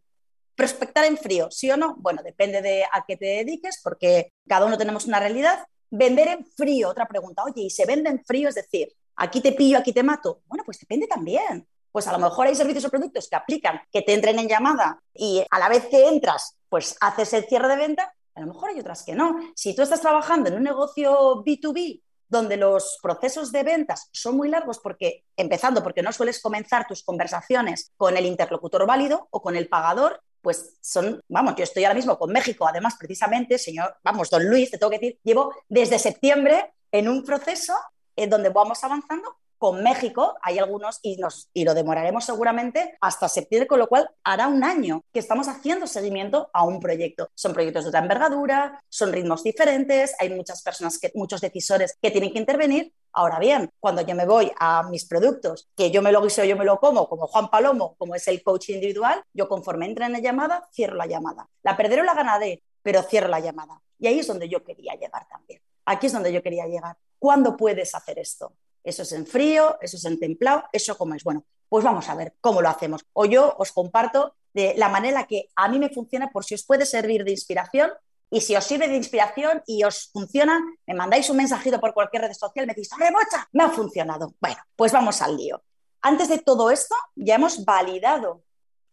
prospectar 0.57 1.05
en 1.05 1.17
frío, 1.17 1.49
¿sí 1.51 1.71
o 1.71 1.77
no? 1.77 1.95
Bueno, 1.99 2.23
depende 2.25 2.61
de 2.61 2.85
a 2.85 3.05
qué 3.07 3.17
te 3.17 3.27
dediques, 3.27 3.81
porque 3.83 4.33
cada 4.49 4.67
uno 4.67 4.77
tenemos 4.77 5.07
una 5.07 5.21
realidad. 5.21 5.65
Vender 5.91 6.29
en 6.29 6.45
frío, 6.45 6.89
otra 6.89 7.07
pregunta, 7.07 7.45
oye, 7.45 7.63
¿y 7.63 7.71
se 7.71 7.87
vende 7.87 8.11
en 8.11 8.25
frío? 8.25 8.49
Es 8.49 8.57
decir, 8.57 8.89
aquí 9.15 9.41
te 9.41 9.53
pillo, 9.53 9.79
aquí 9.79 9.93
te 9.93 10.03
mato. 10.03 10.43
Bueno, 10.47 10.65
pues 10.65 10.81
depende 10.81 11.07
también. 11.07 11.67
Pues 11.93 12.07
a 12.09 12.13
lo 12.13 12.19
mejor 12.19 12.49
hay 12.49 12.55
servicios 12.55 12.85
o 12.85 12.91
productos 12.91 13.29
que 13.29 13.37
aplican, 13.37 13.81
que 13.91 14.03
te 14.03 14.13
entren 14.13 14.39
en 14.39 14.49
llamada 14.49 15.01
y 15.15 15.45
a 15.49 15.59
la 15.59 15.69
vez 15.69 15.87
que 15.87 16.09
entras, 16.09 16.57
pues 16.69 16.97
haces 17.01 17.33
el 17.33 17.45
cierre 17.45 17.69
de 17.69 17.77
venta. 17.77 18.13
A 18.35 18.41
lo 18.41 18.49
mejor 18.49 18.71
hay 18.71 18.81
otras 18.81 19.05
que 19.05 19.15
no. 19.15 19.37
Si 19.55 19.75
tú 19.75 19.83
estás 19.83 20.01
trabajando 20.01 20.49
en 20.49 20.57
un 20.57 20.63
negocio 20.65 21.43
B2B 21.45 22.03
donde 22.29 22.57
los 22.57 22.99
procesos 23.03 23.53
de 23.53 23.63
ventas 23.63 24.09
son 24.13 24.37
muy 24.37 24.49
largos 24.49 24.79
porque, 24.79 25.25
empezando 25.37 25.83
porque 25.83 26.03
no 26.03 26.13
sueles 26.13 26.41
comenzar 26.41 26.87
tus 26.87 27.03
conversaciones 27.03 27.93
con 27.97 28.17
el 28.17 28.27
interlocutor 28.27 28.87
válido 28.87 29.29
o 29.31 29.41
con 29.41 29.57
el 29.57 29.69
pagador, 29.69 30.23
pues 30.43 30.77
son, 30.81 31.21
vamos, 31.29 31.55
yo 31.57 31.65
estoy 31.65 31.85
ahora 31.85 31.95
mismo 31.95 32.19
con 32.19 32.33
México, 32.33 32.67
además 32.69 32.97
precisamente, 32.99 33.59
señor, 33.59 33.97
vamos, 34.03 34.31
don 34.31 34.49
Luis, 34.49 34.71
te 34.71 34.79
tengo 34.79 34.91
que 34.91 34.99
decir, 34.99 35.19
llevo 35.25 35.55
desde 35.69 35.99
septiembre 35.99 36.73
en 36.93 37.09
un 37.09 37.25
proceso 37.25 37.75
en 38.17 38.31
donde 38.31 38.51
vamos 38.51 38.83
avanzando 38.85 39.37
con 39.59 39.83
México 39.83 40.37
hay 40.43 40.59
algunos 40.59 41.01
y, 41.03 41.19
lo 41.65 41.75
demoraremos 41.75 42.25
seguramente 42.25 42.97
hasta 43.01 43.29
septiembre, 43.29 43.67
con 43.67 43.79
lo 43.79 43.89
cual 43.89 44.09
hará 44.25 44.47
un 44.47 44.65
año 44.65 45.03
que 45.13 45.19
estamos 45.19 45.49
haciendo 45.49 45.87
seguimiento 45.87 46.49
a 46.53 46.65
un 46.65 46.81
proyecto. 46.81 47.29
Son 47.35 47.53
proyectos 47.53 47.85
de 47.85 47.89
otra 47.89 48.01
envergadura, 48.01 48.83
son 48.89 49.13
ritmos 49.13 49.43
diferentes, 49.43 50.15
hay 50.19 50.31
muchas 50.31 50.63
personas, 50.63 50.99
que, 50.99 51.11
muchos 51.15 51.41
decisores 51.41 51.97
que 52.01 52.11
tienen 52.11 52.33
que 52.33 52.39
intervenir. 52.39 52.93
Ahora 53.13 53.39
bien, 53.39 53.71
cuando 53.81 54.03
yo 54.03 54.15
me 54.15 54.27
voy 54.27 54.53
a 54.59 54.85
mis 54.85 55.07
productos, 55.07 55.69
que 55.77 55.91
yo 55.91 56.03
me 56.03 56.13
lo 56.13 56.23
guiso, 56.23 56.45
yo 56.45 56.57
me 56.57 56.65
lo 56.65 56.79
como, 56.79 57.09
como 57.09 57.27
Juan 57.27 57.51
Palomo, 57.51 57.97
como 57.99 58.15
es 58.15 58.29
el 58.29 58.43
coaching 58.43 58.75
individual, 58.75 59.23
yo 59.33 59.49
conforme 59.49 59.87
entra 59.87 60.07
en 60.07 60.13
la 60.13 60.21
llamada, 60.21 60.69
cierro 60.73 60.95
la 60.95 61.07
llamada. 61.07 61.49
La 61.63 61.77
perderé 61.77 62.03
o 62.03 62.05
la 62.05 62.15
ganaré, 62.15 62.63
pero 62.83 63.03
cierro 63.03 63.29
la 63.29 63.41
llamada. 63.41 63.83
Y 63.99 64.07
ahí 64.07 64.21
es 64.21 64.27
donde 64.27 64.49
yo 64.49 64.63
quería 64.63 64.95
llegar 64.95 65.27
también. 65.29 65.61
Aquí 65.85 66.07
es 66.07 66.13
donde 66.13 66.33
yo 66.33 66.43
quería 66.43 66.67
llegar. 66.67 66.97
¿Cuándo 67.19 67.57
puedes 67.57 67.95
hacer 67.95 68.19
esto? 68.19 68.53
Eso 68.89 69.03
es 69.03 69.13
en 69.13 69.27
frío, 69.27 69.77
eso 69.83 69.99
es 69.99 70.05
en 70.07 70.19
templado, 70.19 70.65
eso 70.73 70.97
como 70.97 71.15
es. 71.15 71.23
Bueno, 71.23 71.45
pues 71.69 71.85
vamos 71.85 72.09
a 72.09 72.15
ver 72.15 72.35
cómo 72.41 72.63
lo 72.63 72.71
hacemos. 72.71 73.05
O 73.13 73.27
yo 73.27 73.55
os 73.59 73.71
comparto 73.71 74.35
de 74.55 74.73
la 74.79 74.89
manera 74.89 75.27
que 75.27 75.51
a 75.57 75.69
mí 75.69 75.79
me 75.79 75.91
funciona 75.91 76.31
por 76.31 76.43
si 76.43 76.55
os 76.55 76.65
puede 76.65 76.87
servir 76.87 77.23
de 77.23 77.33
inspiración. 77.33 77.91
Y 78.31 78.41
si 78.41 78.57
os 78.57 78.65
sirve 78.65 78.89
de 78.89 78.97
inspiración 78.97 79.63
y 79.67 79.85
os 79.85 80.09
funciona, 80.11 80.59
me 80.87 80.95
mandáis 80.95 81.29
un 81.29 81.37
mensajito 81.37 81.79
por 81.81 81.93
cualquier 81.93 82.23
red 82.23 82.33
social, 82.33 82.67
me 82.67 82.73
decís, 82.73 82.89
¡Rebocha! 82.99 83.47
Me 83.53 83.65
ha 83.65 83.69
funcionado. 83.69 84.33
Bueno, 84.41 84.57
pues 84.75 84.91
vamos 84.91 85.21
al 85.21 85.37
lío. 85.37 85.63
Antes 86.01 86.29
de 86.31 86.39
todo 86.39 86.71
esto, 86.71 86.95
ya 87.15 87.35
hemos 87.35 87.67
validado 87.67 88.43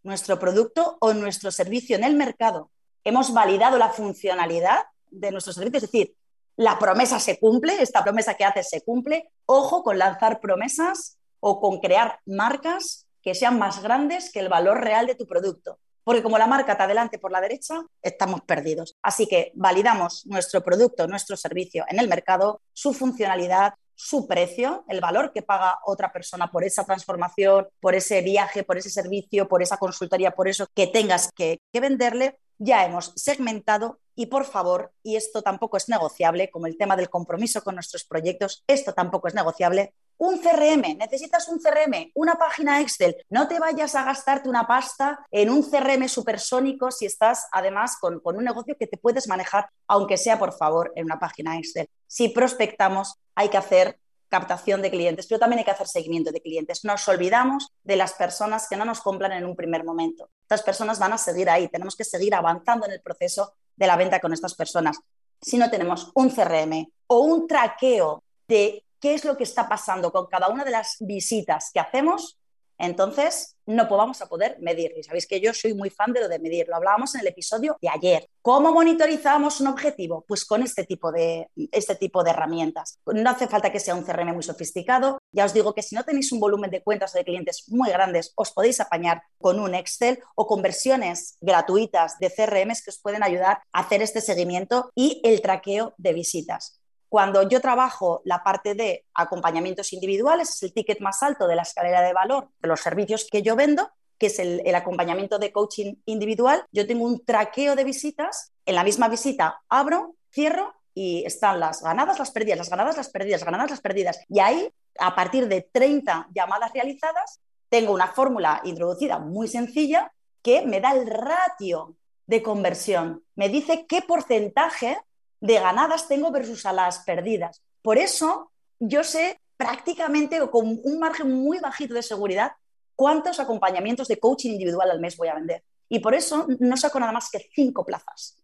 nuestro 0.03 0.37
producto 0.37 0.97
o 0.99 1.13
nuestro 1.13 1.51
servicio 1.51 1.95
en 1.95 2.03
el 2.03 2.15
mercado. 2.15 2.69
Hemos 3.05 3.33
validado 3.33 3.77
la 3.77 3.89
funcionalidad 3.89 4.83
de 5.09 5.31
nuestro 5.31 5.53
servicio, 5.53 5.77
es 5.77 5.83
decir, 5.83 6.15
la 6.57 6.79
promesa 6.79 7.19
se 7.19 7.39
cumple, 7.39 7.81
esta 7.81 8.03
promesa 8.03 8.35
que 8.35 8.45
haces 8.45 8.69
se 8.69 8.81
cumple. 8.81 9.31
Ojo 9.45 9.83
con 9.83 9.97
lanzar 9.97 10.39
promesas 10.39 11.17
o 11.39 11.59
con 11.59 11.79
crear 11.79 12.19
marcas 12.25 13.07
que 13.21 13.35
sean 13.35 13.59
más 13.59 13.81
grandes 13.81 14.31
que 14.31 14.39
el 14.39 14.49
valor 14.49 14.81
real 14.81 15.07
de 15.07 15.15
tu 15.15 15.27
producto. 15.27 15.79
Porque 16.03 16.21
como 16.21 16.37
la 16.37 16.47
marca 16.47 16.77
te 16.77 16.83
adelante 16.83 17.17
por 17.17 17.31
la 17.31 17.41
derecha, 17.41 17.81
estamos 18.01 18.41
perdidos. 18.41 18.95
Así 19.01 19.27
que 19.27 19.51
validamos 19.55 20.25
nuestro 20.27 20.63
producto, 20.63 21.07
nuestro 21.07 21.35
servicio 21.35 21.83
en 21.89 21.99
el 21.99 22.07
mercado, 22.07 22.61
su 22.73 22.93
funcionalidad, 22.93 23.73
su 23.95 24.27
precio, 24.27 24.85
el 24.87 25.01
valor 25.01 25.31
que 25.33 25.41
paga 25.41 25.79
otra 25.85 26.11
persona 26.11 26.51
por 26.51 26.63
esa 26.63 26.85
transformación, 26.85 27.67
por 27.79 27.95
ese 27.95 28.21
viaje, 28.21 28.63
por 28.63 28.77
ese 28.77 28.89
servicio, 28.89 29.47
por 29.47 29.63
esa 29.63 29.77
consultoría, 29.77 30.31
por 30.31 30.47
eso 30.47 30.67
que 30.75 30.87
tengas 30.87 31.31
que 31.33 31.59
venderle 31.73 32.37
ya 32.57 32.85
hemos 32.85 33.11
segmentado 33.15 33.99
y 34.15 34.27
por 34.27 34.45
favor, 34.45 34.91
y 35.03 35.15
esto 35.15 35.41
tampoco 35.41 35.77
es 35.77 35.89
negociable, 35.89 36.49
como 36.49 36.67
el 36.67 36.77
tema 36.77 36.95
del 36.95 37.09
compromiso 37.09 37.63
con 37.63 37.75
nuestros 37.75 38.05
proyectos, 38.05 38.63
esto 38.67 38.93
tampoco 38.93 39.27
es 39.27 39.33
negociable, 39.33 39.93
un 40.17 40.39
CRM, 40.39 40.97
necesitas 40.97 41.49
un 41.49 41.59
CRM, 41.59 42.11
una 42.13 42.35
página 42.35 42.79
Excel. 42.79 43.17
No 43.29 43.49
te 43.49 43.59
vayas 43.59 43.95
a 43.95 44.05
gastarte 44.05 44.47
una 44.47 44.65
pasta 44.65 45.25
en 45.29 45.49
un 45.49 45.61
CRM 45.61 46.07
supersónico 46.07 46.89
si 46.89 47.05
estás 47.05 47.47
además 47.51 47.97
con, 47.99 48.21
con, 48.21 48.37
un 48.37 48.45
negocio 48.45 48.77
que 48.77 48.87
te 48.87 48.97
puedes 48.97 49.27
manejar, 49.27 49.69
aunque 49.87 50.17
sea 50.17 50.39
por 50.39 50.53
favor 50.53 50.93
en 50.95 51.05
una 51.05 51.19
página 51.19 51.57
Excel. 51.57 51.89
Si 52.07 52.29
prospectamos, 52.29 53.15
hay 53.35 53.49
que 53.49 53.57
hacer 53.57 53.99
captación 54.29 54.81
de 54.81 54.91
clientes, 54.91 55.27
pero 55.27 55.39
también 55.39 55.59
hay 55.59 55.65
que 55.65 55.71
hacer 55.71 55.87
seguimiento 55.87 56.31
de 56.31 56.41
clientes. 56.41 56.83
Nos 56.83 57.07
olvidamos 57.07 57.71
de 57.83 57.95
las 57.95 58.13
personas 58.13 58.67
que 58.69 58.75
no 58.75 58.85
nos 58.85 59.01
compran 59.01 59.31
en 59.31 59.45
un 59.45 59.55
primer 59.55 59.83
momento. 59.83 60.29
Estas 60.41 60.63
personas 60.63 60.99
van 60.99 61.13
a 61.13 61.17
seguir 61.17 61.49
ahí, 61.49 61.67
tenemos 61.67 61.95
que 61.95 62.03
seguir 62.03 62.33
avanzando 62.35 62.85
en 62.85 62.93
el 62.93 63.01
proceso 63.01 63.53
de 63.75 63.87
la 63.87 63.97
venta 63.97 64.19
con 64.19 64.33
estas 64.33 64.55
personas. 64.55 64.99
Si 65.41 65.57
no 65.57 65.69
tenemos 65.69 66.11
un 66.15 66.29
CRM 66.29 66.87
o 67.07 67.19
un 67.19 67.47
traqueo 67.47 68.23
de 68.47 68.83
qué 68.99 69.13
es 69.13 69.25
lo 69.25 69.37
que 69.37 69.43
está 69.43 69.67
pasando 69.67 70.11
con 70.11 70.27
cada 70.27 70.47
una 70.49 70.63
de 70.63 70.71
las 70.71 70.97
visitas 70.99 71.71
que 71.73 71.79
hacemos, 71.79 72.37
entonces 72.77 73.55
no 73.65 73.87
vamos 73.87 74.21
a 74.21 74.27
poder 74.27 74.57
medir. 74.59 74.93
Y 74.95 75.03
sabéis 75.03 75.27
que 75.27 75.39
yo 75.39 75.53
soy 75.53 75.73
muy 75.73 75.89
fan 75.89 76.13
de 76.13 76.21
lo 76.21 76.27
de 76.27 76.39
medir. 76.39 76.67
Lo 76.67 76.75
hablábamos 76.75 77.15
en 77.15 77.21
el 77.21 77.27
episodio 77.27 77.77
de 77.81 77.89
ayer. 77.89 78.29
¿Cómo 78.41 78.71
monitorizamos 78.71 79.59
un 79.59 79.67
objetivo? 79.67 80.23
Pues 80.27 80.45
con 80.45 80.61
este 80.61 80.83
tipo, 80.85 81.11
de, 81.11 81.49
este 81.71 81.95
tipo 81.95 82.23
de 82.23 82.31
herramientas. 82.31 82.99
No 83.05 83.29
hace 83.29 83.47
falta 83.47 83.71
que 83.71 83.79
sea 83.79 83.95
un 83.95 84.03
CRM 84.03 84.33
muy 84.33 84.43
sofisticado. 84.43 85.17
Ya 85.31 85.45
os 85.45 85.53
digo 85.53 85.73
que 85.73 85.81
si 85.81 85.95
no 85.95 86.03
tenéis 86.03 86.31
un 86.31 86.39
volumen 86.39 86.69
de 86.69 86.83
cuentas 86.83 87.15
o 87.15 87.17
de 87.17 87.25
clientes 87.25 87.65
muy 87.69 87.89
grandes, 87.89 88.33
os 88.35 88.51
podéis 88.51 88.79
apañar 88.79 89.23
con 89.39 89.59
un 89.59 89.73
Excel 89.73 90.19
o 90.35 90.45
con 90.47 90.61
versiones 90.61 91.37
gratuitas 91.41 92.19
de 92.19 92.29
CRMs 92.29 92.83
que 92.83 92.91
os 92.91 92.99
pueden 92.99 93.23
ayudar 93.23 93.59
a 93.71 93.79
hacer 93.79 94.01
este 94.01 94.21
seguimiento 94.21 94.91
y 94.95 95.21
el 95.23 95.41
traqueo 95.41 95.93
de 95.97 96.13
visitas. 96.13 96.79
Cuando 97.09 97.47
yo 97.47 97.61
trabajo 97.61 98.21
la 98.25 98.43
parte 98.43 98.73
de 98.73 99.05
acompañamientos 99.13 99.93
individuales, 99.93 100.49
es 100.49 100.63
el 100.63 100.73
ticket 100.73 100.99
más 100.99 101.21
alto 101.23 101.47
de 101.47 101.55
la 101.55 101.61
escalera 101.61 102.01
de 102.01 102.13
valor 102.13 102.49
de 102.59 102.67
los 102.67 102.81
servicios 102.81 103.27
que 103.31 103.41
yo 103.41 103.55
vendo, 103.55 103.89
que 104.17 104.27
es 104.27 104.39
el, 104.39 104.75
acompañamiento 104.75 105.39
de 105.39 105.51
coaching 105.51 105.95
individual. 106.05 106.65
Yo 106.71 106.87
tengo 106.87 107.05
un 107.05 107.23
traqueo 107.23 107.75
de 107.75 107.83
visitas. 107.83 108.51
En 108.65 108.75
la 108.75 108.83
misma 108.83 109.09
visita 109.09 109.61
abro, 109.69 110.15
cierro 110.31 110.73
y 110.93 111.23
están 111.25 111.59
las 111.59 111.81
ganadas, 111.81 112.17
las 112.17 112.31
perdidas, 112.31 112.57
las 112.57 112.69
ganadas, 112.69 112.97
las 112.97 113.09
perdidas, 113.09 113.41
las 113.41 113.45
ganadas, 113.45 113.69
las 113.71 113.81
perdidas. 113.81 114.19
Y 114.29 114.39
ahí, 114.39 114.69
a 114.99 115.13
partir 115.13 115.47
de 115.47 115.61
30 115.61 116.29
llamadas 116.33 116.71
realizadas, 116.73 117.41
tengo 117.69 117.93
una 117.93 118.07
fórmula 118.07 118.61
introducida 118.63 119.19
muy 119.19 119.47
sencilla 119.47 120.11
que 120.41 120.65
me 120.65 120.79
da 120.79 120.91
el 120.93 121.07
ratio 121.07 121.95
de 122.27 122.41
conversión. 122.41 123.23
Me 123.35 123.49
dice 123.49 123.85
qué 123.87 124.01
porcentaje 124.01 124.97
de 125.39 125.59
ganadas 125.59 126.07
tengo 126.07 126.31
versus 126.31 126.65
a 126.65 126.73
las 126.73 126.99
perdidas. 126.99 127.61
Por 127.81 127.97
eso 127.97 128.51
yo 128.79 129.03
sé 129.03 129.39
prácticamente 129.57 130.41
o 130.41 130.51
con 130.51 130.79
un 130.83 130.99
margen 130.99 131.31
muy 131.31 131.59
bajito 131.59 131.93
de 131.93 132.03
seguridad 132.03 132.53
cuántos 132.95 133.39
acompañamientos 133.39 134.07
de 134.07 134.19
coaching 134.19 134.51
individual 134.51 134.91
al 134.91 134.99
mes 134.99 135.17
voy 135.17 135.27
a 135.27 135.35
vender. 135.35 135.63
Y 135.87 135.99
por 135.99 136.15
eso 136.15 136.47
no 136.59 136.77
saco 136.77 136.99
nada 136.99 137.11
más 137.11 137.29
que 137.29 137.47
cinco 137.53 137.85
plazas, 137.85 138.37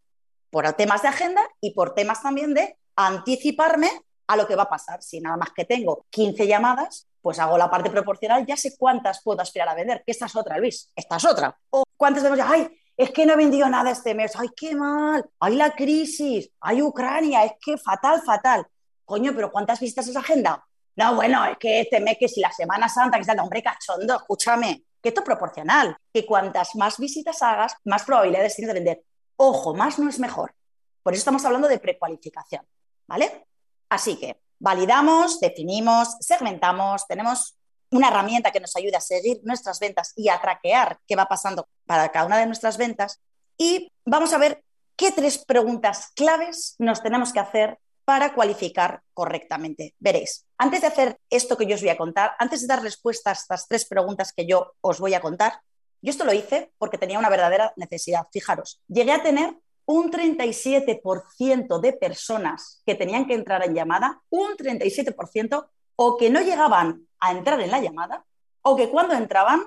por 0.50 0.71
temas 0.74 1.01
de 1.01 1.07
agenda 1.07 1.41
y 1.60 1.74
por 1.74 1.95
temas 1.95 2.21
también 2.21 2.53
de 2.53 2.77
anticiparme 2.95 3.89
a 4.27 4.36
lo 4.38 4.48
que 4.48 4.55
va 4.55 4.63
a 4.63 4.69
pasar. 4.69 5.01
Si 5.01 5.19
nada 5.19 5.38
más 5.38 5.50
que 5.51 5.65
tengo 5.65 6.05
15 6.10 6.48
llamadas, 6.48 7.07
pues 7.21 7.39
hago 7.39 7.57
la 7.57 7.69
parte 7.69 7.89
proporcional, 7.89 8.45
ya 8.45 8.57
sé 8.57 8.75
cuántas 8.77 9.21
puedo 9.24 9.41
aspirar 9.41 9.69
a 9.69 9.75
vender, 9.75 10.03
que 10.05 10.12
esta 10.12 10.25
es 10.25 10.36
otra, 10.36 10.57
Luis, 10.57 10.91
esta 10.95 11.17
es 11.17 11.25
otra. 11.25 11.57
O 11.69 11.83
cuántas 11.98 12.24
tenemos 12.24 12.38
ya, 12.38 12.51
ay, 12.51 12.80
es 13.03 13.12
que 13.12 13.25
no 13.25 13.34
he 13.34 13.38
vendido 13.38 13.67
nada 13.67 13.89
este 13.89 14.13
mes, 14.13 14.34
ay, 14.36 14.50
qué 14.55 14.75
mal, 14.75 15.27
hay 15.39 15.55
la 15.55 15.72
crisis, 15.72 16.51
hay 16.60 16.84
Ucrania, 16.84 17.43
es 17.46 17.53
que 17.60 17.77
fatal, 17.77 18.22
fatal. 18.22 18.67
Coño, 19.05 19.31
pero 19.36 19.51
¿cuántas 19.51 19.79
visitas 19.79 20.08
esa 20.08 20.20
agenda? 20.20 20.63
No, 20.96 21.15
bueno, 21.15 21.43
es 21.46 21.58
que 21.58 21.81
este 21.81 22.00
mes, 22.00 22.17
que 22.20 22.27
si 22.27 22.41
la 22.41 22.51
Semana 22.51 22.88
Santa, 22.88 23.17
que 23.17 23.22
está, 23.22 23.41
hombre, 23.41 23.63
cachondo, 23.63 24.17
escúchame, 24.17 24.84
que 25.01 25.10
esto 25.10 25.22
es 25.22 25.25
proporcional, 25.25 25.98
que 26.13 26.25
cuantas 26.27 26.75
más 26.75 27.00
visitas 27.00 27.41
hagas, 27.41 27.75
más 27.86 28.03
probabilidades 28.03 28.55
tienes 28.55 28.74
de 28.74 28.79
vender. 28.79 29.03
Ojo, 29.36 29.74
más 29.74 29.98
no 29.98 30.08
es 30.08 30.20
mejor. 30.20 30.53
Por 31.01 31.13
eso 31.13 31.22
estamos 31.22 31.43
hablando 31.43 31.67
de 31.67 31.79
precualificación, 31.79 32.63
¿vale? 33.08 33.48
Así 33.89 34.15
que 34.17 34.41
validamos, 34.60 35.39
definimos, 35.39 36.17
segmentamos, 36.20 37.08
tenemos 37.08 37.58
una 37.91 38.07
herramienta 38.07 38.51
que 38.51 38.60
nos 38.60 38.75
ayude 38.75 38.95
a 38.95 39.01
seguir 39.01 39.41
nuestras 39.43 39.79
ventas 39.79 40.13
y 40.15 40.29
a 40.29 40.41
traquear 40.41 41.00
qué 41.07 41.15
va 41.15 41.25
pasando 41.27 41.67
para 41.86 42.10
cada 42.10 42.25
una 42.25 42.39
de 42.39 42.45
nuestras 42.45 42.77
ventas. 42.77 43.21
Y 43.57 43.91
vamos 44.05 44.33
a 44.33 44.38
ver 44.38 44.63
qué 44.95 45.12
tres 45.12 45.38
preguntas 45.38 46.12
claves 46.15 46.75
nos 46.79 47.03
tenemos 47.03 47.33
que 47.33 47.39
hacer 47.39 47.77
para 48.05 48.33
cualificar 48.33 49.01
correctamente. 49.13 49.93
Veréis, 50.00 50.45
antes 50.57 50.81
de 50.81 50.88
hacer 50.88 51.17
esto 51.29 51.57
que 51.57 51.65
yo 51.65 51.75
os 51.75 51.81
voy 51.81 51.89
a 51.89 51.98
contar, 51.98 52.33
antes 52.39 52.62
de 52.62 52.67
dar 52.67 52.81
respuesta 52.81 53.29
a 53.29 53.33
estas 53.33 53.67
tres 53.67 53.86
preguntas 53.86 54.33
que 54.33 54.45
yo 54.45 54.74
os 54.81 55.00
voy 55.00 55.13
a 55.13 55.21
contar, 55.21 55.62
yo 56.01 56.10
esto 56.10 56.25
lo 56.25 56.33
hice 56.33 56.71
porque 56.77 56.98
tenía 56.98 57.19
una 57.19 57.29
verdadera 57.29 57.74
necesidad. 57.75 58.25
Fijaros, 58.31 58.81
llegué 58.88 59.12
a 59.12 59.21
tener 59.21 59.55
un 59.86 60.12
37% 60.12 61.79
de 61.79 61.93
personas 61.93 62.81
que 62.86 62.95
tenían 62.95 63.27
que 63.27 63.33
entrar 63.33 63.63
en 63.65 63.75
llamada, 63.75 64.21
un 64.29 64.55
37% 64.55 65.67
o 65.95 66.17
que 66.17 66.29
no 66.29 66.41
llegaban 66.41 67.07
a 67.22 67.32
entrar 67.32 67.60
en 67.62 67.72
la 67.72 67.80
llamada, 67.80 68.25
o 68.62 68.75
que 68.75 68.90
cuando 68.90 69.13
entraban 69.13 69.63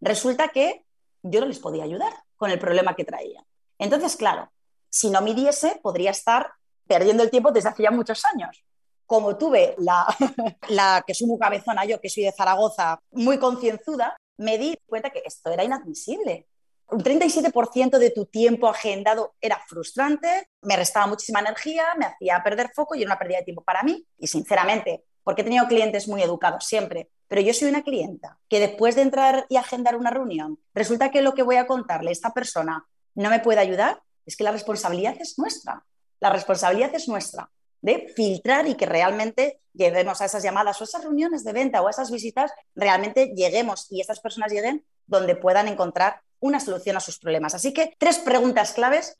resulta 0.00 0.48
que 0.48 0.84
yo 1.22 1.40
no 1.40 1.46
les 1.46 1.58
podía 1.58 1.84
ayudar 1.84 2.12
con 2.36 2.50
el 2.50 2.58
problema 2.58 2.96
que 2.96 3.04
traían. 3.04 3.44
Entonces, 3.78 4.16
claro, 4.16 4.50
si 4.88 5.10
no 5.10 5.20
midiese, 5.20 5.78
podría 5.82 6.10
estar 6.10 6.52
perdiendo 6.86 7.22
el 7.22 7.30
tiempo 7.30 7.52
desde 7.52 7.68
hace 7.68 7.82
ya 7.82 7.90
muchos 7.90 8.24
años. 8.24 8.64
Como 9.06 9.36
tuve 9.36 9.74
la, 9.78 10.06
la 10.68 11.04
que 11.06 11.14
soy 11.14 11.28
muy 11.28 11.38
cabezona, 11.38 11.84
yo 11.84 12.00
que 12.00 12.08
soy 12.08 12.24
de 12.24 12.32
Zaragoza, 12.32 12.98
muy 13.10 13.38
concienzuda, 13.38 14.16
me 14.38 14.58
di 14.58 14.76
cuenta 14.86 15.10
que 15.10 15.22
esto 15.24 15.50
era 15.50 15.64
inadmisible. 15.64 16.46
Un 16.88 17.02
37% 17.02 17.98
de 17.98 18.10
tu 18.10 18.26
tiempo 18.26 18.68
agendado 18.68 19.34
era 19.40 19.58
frustrante, 19.66 20.48
me 20.62 20.76
restaba 20.76 21.06
muchísima 21.06 21.40
energía, 21.40 21.86
me 21.96 22.06
hacía 22.06 22.42
perder 22.42 22.70
foco 22.74 22.94
y 22.94 23.02
era 23.02 23.08
una 23.08 23.18
pérdida 23.18 23.38
de 23.38 23.44
tiempo 23.44 23.62
para 23.62 23.82
mí. 23.82 24.06
Y 24.18 24.26
sinceramente, 24.26 25.04
porque 25.24 25.42
he 25.42 25.44
tenido 25.44 25.66
clientes 25.66 26.08
muy 26.08 26.22
educados 26.22 26.64
siempre, 26.64 27.10
pero 27.28 27.40
yo 27.40 27.54
soy 27.54 27.68
una 27.68 27.82
clienta 27.82 28.38
que 28.48 28.60
después 28.60 28.94
de 28.94 29.02
entrar 29.02 29.46
y 29.48 29.56
agendar 29.56 29.96
una 29.96 30.10
reunión, 30.10 30.58
resulta 30.74 31.10
que 31.10 31.22
lo 31.22 31.34
que 31.34 31.42
voy 31.42 31.56
a 31.56 31.66
contarle 31.66 32.10
a 32.10 32.12
esta 32.12 32.32
persona 32.32 32.86
no 33.14 33.30
me 33.30 33.40
puede 33.40 33.60
ayudar, 33.60 34.02
es 34.26 34.36
que 34.36 34.44
la 34.44 34.52
responsabilidad 34.52 35.16
es 35.18 35.38
nuestra. 35.38 35.84
La 36.20 36.30
responsabilidad 36.30 36.94
es 36.94 37.08
nuestra 37.08 37.50
de 37.82 38.12
filtrar 38.14 38.66
y 38.68 38.76
que 38.76 38.86
realmente 38.86 39.60
lleguemos 39.74 40.20
a 40.20 40.24
esas 40.24 40.42
llamadas 40.42 40.80
o 40.80 40.84
esas 40.84 41.02
reuniones 41.02 41.44
de 41.44 41.52
venta 41.52 41.82
o 41.82 41.88
esas 41.88 42.10
visitas, 42.10 42.52
realmente 42.74 43.32
lleguemos 43.34 43.88
y 43.90 44.00
estas 44.00 44.20
personas 44.20 44.52
lleguen 44.52 44.84
donde 45.06 45.36
puedan 45.36 45.68
encontrar 45.68 46.20
una 46.40 46.60
solución 46.60 46.96
a 46.96 47.00
sus 47.00 47.18
problemas. 47.18 47.54
Así 47.54 47.72
que 47.72 47.94
tres 47.98 48.18
preguntas 48.18 48.72
claves. 48.72 49.14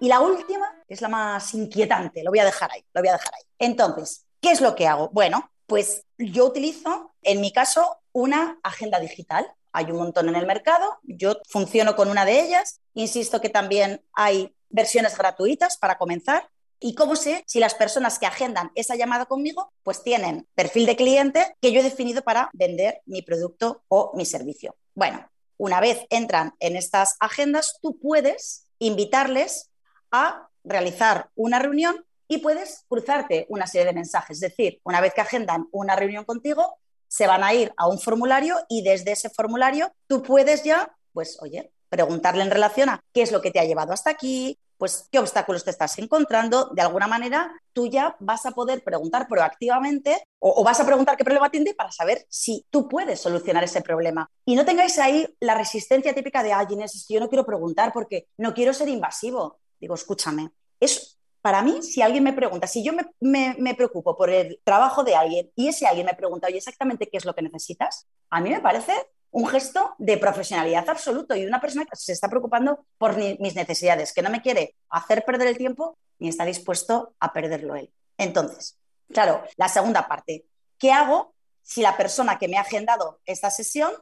Y 0.00 0.08
la 0.08 0.20
última 0.20 0.75
es 0.88 1.00
la 1.00 1.08
más 1.08 1.54
inquietante, 1.54 2.22
lo 2.22 2.30
voy 2.30 2.38
a 2.38 2.44
dejar 2.44 2.70
ahí, 2.72 2.84
lo 2.92 3.00
voy 3.00 3.08
a 3.08 3.12
dejar 3.12 3.34
ahí. 3.34 3.42
Entonces, 3.58 4.24
¿qué 4.40 4.50
es 4.50 4.60
lo 4.60 4.74
que 4.74 4.86
hago? 4.86 5.10
Bueno, 5.10 5.50
pues 5.66 6.04
yo 6.18 6.46
utilizo, 6.46 7.14
en 7.22 7.40
mi 7.40 7.52
caso, 7.52 7.98
una 8.12 8.58
agenda 8.62 8.98
digital. 9.00 9.46
Hay 9.72 9.90
un 9.90 9.98
montón 9.98 10.28
en 10.28 10.36
el 10.36 10.46
mercado, 10.46 10.98
yo 11.02 11.36
funciono 11.48 11.96
con 11.96 12.08
una 12.08 12.24
de 12.24 12.40
ellas, 12.40 12.80
insisto 12.94 13.40
que 13.40 13.50
también 13.50 14.02
hay 14.14 14.54
versiones 14.70 15.16
gratuitas 15.18 15.76
para 15.76 15.98
comenzar. 15.98 16.48
¿Y 16.78 16.94
cómo 16.94 17.16
sé 17.16 17.42
si 17.46 17.58
las 17.58 17.74
personas 17.74 18.18
que 18.18 18.26
agendan 18.26 18.70
esa 18.74 18.96
llamada 18.96 19.26
conmigo 19.26 19.72
pues 19.82 20.02
tienen 20.02 20.46
perfil 20.54 20.86
de 20.86 20.96
cliente 20.96 21.56
que 21.60 21.72
yo 21.72 21.80
he 21.80 21.82
definido 21.82 22.22
para 22.22 22.50
vender 22.52 23.00
mi 23.06 23.22
producto 23.22 23.82
o 23.88 24.12
mi 24.14 24.26
servicio? 24.26 24.76
Bueno, 24.94 25.26
una 25.58 25.80
vez 25.80 26.06
entran 26.10 26.54
en 26.60 26.76
estas 26.76 27.16
agendas, 27.20 27.78
tú 27.80 27.98
puedes 27.98 28.66
invitarles 28.78 29.70
a 30.10 30.48
realizar 30.64 31.30
una 31.34 31.58
reunión 31.58 32.04
y 32.28 32.38
puedes 32.38 32.84
cruzarte 32.88 33.46
una 33.48 33.66
serie 33.66 33.86
de 33.86 33.92
mensajes. 33.92 34.38
Es 34.38 34.50
decir, 34.50 34.80
una 34.84 35.00
vez 35.00 35.14
que 35.14 35.20
agendan 35.20 35.68
una 35.72 35.96
reunión 35.96 36.24
contigo, 36.24 36.78
se 37.08 37.26
van 37.26 37.44
a 37.44 37.54
ir 37.54 37.72
a 37.76 37.88
un 37.88 38.00
formulario 38.00 38.56
y 38.68 38.82
desde 38.82 39.12
ese 39.12 39.30
formulario 39.30 39.92
tú 40.06 40.22
puedes 40.22 40.64
ya, 40.64 40.96
pues, 41.12 41.38
oye, 41.40 41.72
preguntarle 41.88 42.42
en 42.42 42.50
relación 42.50 42.88
a 42.88 43.00
qué 43.12 43.22
es 43.22 43.32
lo 43.32 43.40
que 43.40 43.50
te 43.50 43.60
ha 43.60 43.64
llevado 43.64 43.92
hasta 43.92 44.10
aquí, 44.10 44.58
pues 44.78 45.08
qué 45.10 45.18
obstáculos 45.18 45.64
te 45.64 45.70
estás 45.70 45.98
encontrando. 45.98 46.70
De 46.74 46.82
alguna 46.82 47.06
manera, 47.06 47.50
tú 47.72 47.86
ya 47.86 48.16
vas 48.20 48.44
a 48.46 48.50
poder 48.50 48.82
preguntar 48.82 49.26
proactivamente 49.28 50.22
o, 50.38 50.62
vas 50.62 50.80
a 50.80 50.86
preguntar 50.86 51.16
qué 51.16 51.24
problema 51.24 51.50
tiene 51.50 51.74
para 51.74 51.92
saber 51.92 52.26
si 52.28 52.66
tú 52.70 52.88
puedes 52.88 53.20
solucionar 53.20 53.64
ese 53.64 53.80
problema. 53.80 54.28
Y 54.44 54.54
no 54.54 54.64
tengáis 54.64 54.98
ahí 54.98 55.26
la 55.40 55.54
resistencia 55.54 56.14
típica 56.14 56.42
de, 56.42 56.52
ay, 56.52 56.66
Inés, 56.70 56.94
es 56.94 57.06
que 57.06 57.14
yo 57.14 57.20
no 57.20 57.28
quiero 57.28 57.46
preguntar 57.46 57.92
porque 57.92 58.28
no 58.36 58.52
quiero 58.52 58.74
ser 58.74 58.88
invasivo. 58.88 59.58
Digo, 59.80 59.94
escúchame, 59.94 60.50
es 60.80 61.18
para 61.40 61.62
mí, 61.62 61.80
si 61.82 62.02
alguien 62.02 62.24
me 62.24 62.32
pregunta, 62.32 62.66
si 62.66 62.82
yo 62.82 62.92
me, 63.20 63.74
preocupo 63.74 64.16
por 64.16 64.30
el 64.30 64.60
trabajo 64.64 65.04
de 65.04 65.14
alguien 65.14 65.52
y 65.54 65.68
ese 65.68 65.86
alguien 65.86 66.06
me 66.06 66.14
pregunta, 66.14 66.48
oye, 66.48 66.56
exactamente 66.56 67.08
qué 67.08 67.18
es 67.18 67.24
lo 67.24 67.36
que 67.36 67.42
necesitas, 67.42 68.08
a 68.30 68.40
mí 68.40 68.50
me 68.50 68.60
parece 68.60 68.92
un 69.30 69.46
gesto 69.46 69.94
de 69.98 70.16
profesionalidad 70.16 70.88
absoluto 70.88 71.36
y 71.36 71.46
una 71.46 71.60
persona 71.60 71.84
que 71.84 71.94
se 71.94 72.12
está 72.12 72.28
preocupando 72.28 72.84
por 72.98 73.16
mis 73.16 73.54
necesidades, 73.54 74.12
que 74.12 74.22
no 74.22 74.30
me 74.30 74.42
quiere 74.42 74.74
hacer 74.88 75.24
perder 75.24 75.46
el 75.46 75.56
tiempo 75.56 75.96
ni 76.18 76.28
está 76.28 76.44
dispuesto 76.44 77.14
a 77.20 77.32
perderlo 77.32 77.76
él. 77.76 77.92
Entonces, 78.18 78.78
claro, 79.12 79.44
la 79.56 79.68
segunda 79.68 80.08
parte, 80.08 80.46
¿qué 80.78 80.90
hago 80.90 81.32
si 81.62 81.82
la 81.82 81.96
persona 81.96 82.38
que 82.38 82.48
me 82.48 82.58
ha 82.58 82.62
agendado 82.62 83.20
esta 83.24 83.50
sesión, 83.50 83.92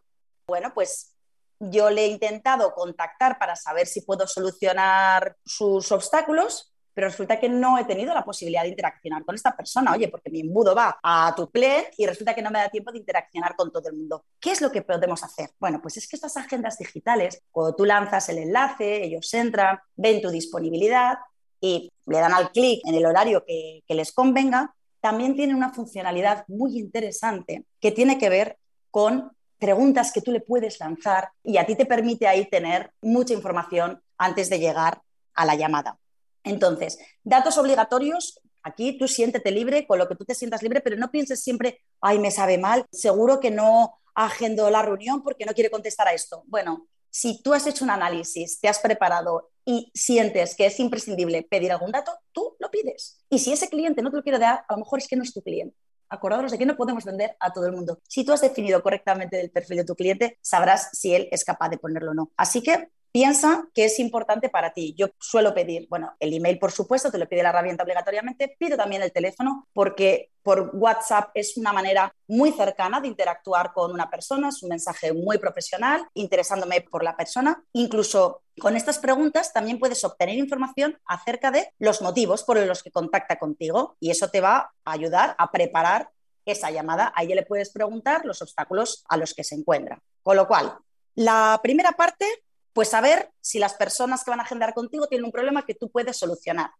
bueno, 0.47 0.73
pues 0.75 1.14
yo 1.59 1.91
le 1.91 2.05
he 2.05 2.09
intentado 2.09 2.75
contactar 2.75 3.39
para 3.39 3.57
saber 3.57 3.87
si 3.87 4.03
puedo 4.03 4.27
solucionar 4.27 5.37
sus 5.45 5.91
obstáculos, 5.93 6.75
pero 6.95 7.09
resulta 7.09 7.41
que 7.41 7.49
no 7.49 7.77
he 7.77 7.85
tenido 7.85 8.15
la 8.15 8.25
posibilidad 8.25 8.63
de 8.63 8.69
interaccionar 8.69 9.25
con 9.25 9.35
esta 9.35 9.57
persona, 9.57 9.93
oye, 9.93 10.09
porque 10.09 10.31
mi 10.31 10.41
embudo 10.41 10.75
va 10.75 10.99
a 11.03 11.35
tu 11.37 11.51
plan 11.51 11.83
y 11.99 12.07
resulta 12.07 12.35
que 12.35 12.43
no 12.43 12.51
me 12.51 12.61
da 12.61 12.69
tiempo 12.69 12.93
de 12.93 12.99
interaccionar 12.99 13.57
con 13.57 13.73
todo 13.73 13.89
el 13.89 13.97
mundo. 13.97 14.25
¿Qué 14.39 14.53
es 14.53 14.61
lo 14.61 14.71
que 14.71 14.83
podemos 14.83 15.23
hacer? 15.25 15.51
Bueno, 15.59 15.83
pues 15.83 15.97
es 15.97 16.07
que 16.09 16.17
estas 16.17 16.37
agendas 16.37 16.79
digitales, 16.79 17.43
cuando 17.51 17.75
tú 17.75 17.85
lanzas 17.85 18.29
el 18.29 18.39
enlace, 18.39 19.05
ellos 19.05 19.33
entran, 19.35 19.81
ven 19.97 20.23
tu 20.23 20.31
disponibilidad 20.31 21.19
y 21.61 21.91
le 22.07 22.19
dan 22.19 22.33
al 22.33 22.53
clic 22.53 22.81
en 22.85 22.95
el 22.95 23.07
horario 23.07 23.45
que, 23.45 23.83
les 23.89 24.13
convenga, 24.13 24.75
también 25.01 25.35
tiene 25.35 25.55
una 25.55 25.73
funcionalidad 25.73 26.45
muy 26.47 26.79
interesante 26.79 27.65
que 27.81 27.91
tiene 27.91 28.19
que 28.19 28.29
ver 28.29 28.59
con 28.91 29.33
preguntas 29.65 30.13
que 30.13 30.21
tú 30.21 30.31
le 30.31 30.41
puedes 30.41 30.79
lanzar 30.79 31.31
y 31.43 31.57
a 31.57 31.65
ti 31.65 31.75
te 31.75 31.87
permite 31.87 32.27
ahí 32.27 32.45
tener 32.45 32.93
mucha 33.01 33.33
información 33.33 34.03
antes 34.19 34.51
de 34.51 34.59
llegar 34.59 35.01
a 35.33 35.47
la 35.47 35.55
llamada. 35.55 35.99
Entonces, 36.43 36.99
datos 37.23 37.57
obligatorios, 37.57 38.41
aquí 38.63 38.99
tú 38.99 39.09
siéntete 39.09 39.51
libre 39.51 39.87
con 39.87 39.99
lo 39.99 40.07
que 40.07 40.17
tú 40.17 40.27
te 40.27 40.35
sientas 40.35 40.63
libre, 40.63 40.83
pero 40.83 40.99
no 40.99 41.11
pienses 41.11 41.43
siempre, 41.43 41.81
ay, 42.03 42.19
me 42.19 42.31
sabe 42.31 42.59
mal, 42.59 42.85
seguro 42.93 43.41
que 43.41 43.51
no 43.51 43.99
agendo 44.15 44.69
la 44.69 44.83
reunión 44.83 45.23
porque 45.23 45.47
no 45.47 45.55
quiere 45.55 45.71
contestar 45.71 46.09
a 46.09 46.13
esto. 46.13 46.43
Bueno, 46.47 46.87
si 47.09 47.43
tú 47.43 47.55
has 47.55 47.67
hecho 47.67 47.85
un 47.85 47.91
análisis, 47.91 48.61
te 48.61 48.69
has 48.69 48.81
preparado 48.81 49.51
y 49.65 49.91
sientes 49.95 50.55
que 50.55 50.67
es 50.67 50.79
imprescindible 50.79 51.43
pedir 51.43 51.73
algún 51.73 51.91
dato, 51.91 52.13
tú 52.33 52.55
lo 52.59 52.71
pides. 52.71 53.19
Y 53.31 53.39
si 53.39 53.51
ese 53.51 53.71
cliente 53.71 54.03
no 54.03 54.11
te 54.11 54.19
lo 54.19 54.23
quiere 54.23 54.39
dar, 54.39 54.67
a 54.69 54.75
lo 54.75 54.81
mejor 54.81 54.99
es 54.99 55.09
que 55.09 55.17
no 55.17 55.23
es 55.23 55.33
tu 55.33 55.41
cliente. 55.41 55.75
Acordaros 56.15 56.53
de 56.53 56.59
que 56.59 56.67
no 56.67 56.77
podemos 56.77 57.05
vender 57.05 57.37
a 57.41 57.53
todo 57.53 57.67
el 57.67 57.73
mundo. 57.73 57.99
Si 58.09 58.25
tú 58.25 58.33
has 58.33 58.41
definido 58.41 58.83
correctamente 58.83 59.41
el 59.41 59.51
perfil 59.51 59.79
de 59.79 59.85
tu 59.85 59.95
cliente, 59.95 60.39
sabrás 60.41 60.91
si 60.93 61.15
él 61.15 61.29
es 61.31 61.45
capaz 61.45 61.69
de 61.69 61.79
ponerlo 61.79 62.13
o 62.13 62.15
no. 62.15 62.31
Así 62.37 62.63
que 62.63 62.89
piensa 63.15 63.69
que 63.73 63.85
es 63.85 64.01
importante 64.01 64.49
para 64.49 64.73
ti. 64.73 64.93
Yo 64.99 65.07
suelo 65.21 65.55
pedir, 65.55 65.87
bueno, 65.89 66.17
el 66.19 66.35
email, 66.35 66.59
por 66.59 66.73
supuesto, 66.73 67.13
te 67.13 67.19
lo 67.19 67.29
pide 67.29 67.45
la 67.45 67.51
herramienta 67.51 67.85
obligatoriamente, 67.85 68.57
pido 68.59 68.77
también 68.77 69.03
el 69.03 69.13
teléfono 69.13 69.69
porque 69.73 70.33
por 70.43 70.73
WhatsApp 70.73 71.31
es 71.35 71.57
una 71.57 71.73
manera 71.73 72.13
muy 72.27 72.51
cercana 72.51 73.01
de 73.01 73.07
interactuar 73.07 73.73
con 73.73 73.93
una 73.93 74.11
persona, 74.11 74.49
es 74.49 74.61
un 74.65 74.71
mensaje 74.71 75.13
muy 75.13 75.39
profesional, 75.39 76.05
interesándome 76.15 76.81
por 76.81 77.05
la 77.05 77.17
persona. 77.17 77.63
Incluso 77.73 78.43
con 78.59 78.77
estas 78.77 78.99
preguntas 78.99 79.53
también 79.53 79.79
puedes 79.79 80.03
obtener 80.03 80.37
información 80.37 80.99
acerca 81.07 81.53
de 81.53 81.71
los 81.79 82.03
motivos 82.03 82.43
por 82.43 82.59
los 82.59 82.83
que 82.83 82.91
contacta 82.91 83.39
contigo 83.39 83.97
y 84.01 84.11
eso 84.11 84.29
te 84.29 84.41
va 84.41 84.73
a 84.85 84.91
ayudar 84.91 85.37
a 85.39 85.53
preparar 85.53 86.11
esa 86.45 86.73
llamada. 86.73 87.13
A 87.15 87.23
ella 87.23 87.37
le 87.37 87.47
puedes 87.47 87.71
preguntar 87.71 88.25
los 88.25 88.43
obstáculos 88.43 89.05
a 89.09 89.17
los 89.17 89.35
que 89.35 89.45
se 89.45 89.55
encuentra. 89.55 90.01
Con 90.21 90.35
lo 90.35 90.49
cual, 90.49 90.77
la 91.15 91.61
primera 91.63 91.93
parte 91.93 92.27
pues 92.75 92.89
saber 92.89 93.31
si 93.41 93.59
las 93.59 93.75
personas 93.75 94.25
que 94.25 94.31
van 94.31 94.41
a 94.41 94.43
agendar 94.43 94.75
contigo 94.75 95.07
tienen 95.07 95.25
un 95.25 95.33
problema 95.33 95.65
que 95.65 95.75
tú 95.75 95.89
puedes 95.91 96.19
solucionar. 96.19 96.71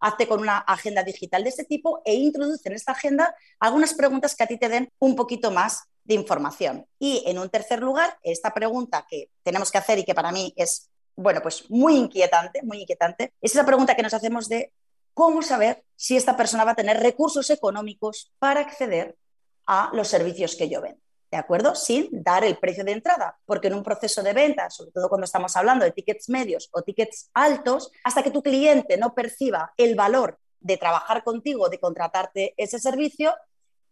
Hazte 0.00 0.28
con 0.28 0.40
una 0.40 0.58
agenda 0.58 1.02
digital 1.02 1.44
de 1.44 1.50
este 1.50 1.64
tipo 1.64 2.02
e 2.04 2.14
introduce 2.14 2.68
en 2.68 2.74
esta 2.74 2.92
agenda 2.92 3.34
algunas 3.60 3.94
preguntas 3.94 4.34
que 4.34 4.42
a 4.42 4.46
ti 4.46 4.58
te 4.58 4.68
den 4.68 4.90
un 4.98 5.16
poquito 5.16 5.50
más 5.50 5.84
de 6.04 6.14
información. 6.14 6.86
Y 6.98 7.22
en 7.26 7.38
un 7.38 7.48
tercer 7.48 7.80
lugar, 7.80 8.18
esta 8.22 8.52
pregunta 8.52 9.06
que 9.08 9.30
tenemos 9.42 9.70
que 9.70 9.78
hacer 9.78 9.98
y 10.00 10.04
que 10.04 10.14
para 10.14 10.32
mí 10.32 10.52
es, 10.56 10.90
bueno, 11.14 11.40
pues 11.40 11.70
muy 11.70 11.96
inquietante, 11.96 12.62
muy 12.62 12.80
inquietante, 12.80 13.32
es 13.40 13.52
esa 13.52 13.64
pregunta 13.64 13.94
que 13.94 14.02
nos 14.02 14.14
hacemos 14.14 14.48
de 14.48 14.72
cómo 15.14 15.42
saber 15.42 15.84
si 15.94 16.16
esta 16.16 16.36
persona 16.36 16.64
va 16.64 16.72
a 16.72 16.76
tener 16.76 16.98
recursos 17.00 17.48
económicos 17.50 18.32
para 18.38 18.60
acceder 18.60 19.16
a 19.64 19.90
los 19.94 20.08
servicios 20.08 20.56
que 20.56 20.68
yo 20.68 20.82
vendo. 20.82 21.05
¿De 21.36 21.40
acuerdo? 21.40 21.74
Sin 21.74 22.08
dar 22.22 22.44
el 22.44 22.56
precio 22.56 22.82
de 22.82 22.92
entrada, 22.92 23.38
porque 23.44 23.68
en 23.68 23.74
un 23.74 23.82
proceso 23.82 24.22
de 24.22 24.32
venta, 24.32 24.70
sobre 24.70 24.90
todo 24.90 25.08
cuando 25.10 25.26
estamos 25.26 25.54
hablando 25.54 25.84
de 25.84 25.92
tickets 25.92 26.30
medios 26.30 26.70
o 26.72 26.80
tickets 26.80 27.30
altos, 27.34 27.90
hasta 28.04 28.22
que 28.22 28.30
tu 28.30 28.42
cliente 28.42 28.96
no 28.96 29.14
perciba 29.14 29.72
el 29.76 29.94
valor 29.94 30.38
de 30.60 30.78
trabajar 30.78 31.22
contigo, 31.22 31.68
de 31.68 31.78
contratarte 31.78 32.54
ese 32.56 32.78
servicio, 32.78 33.34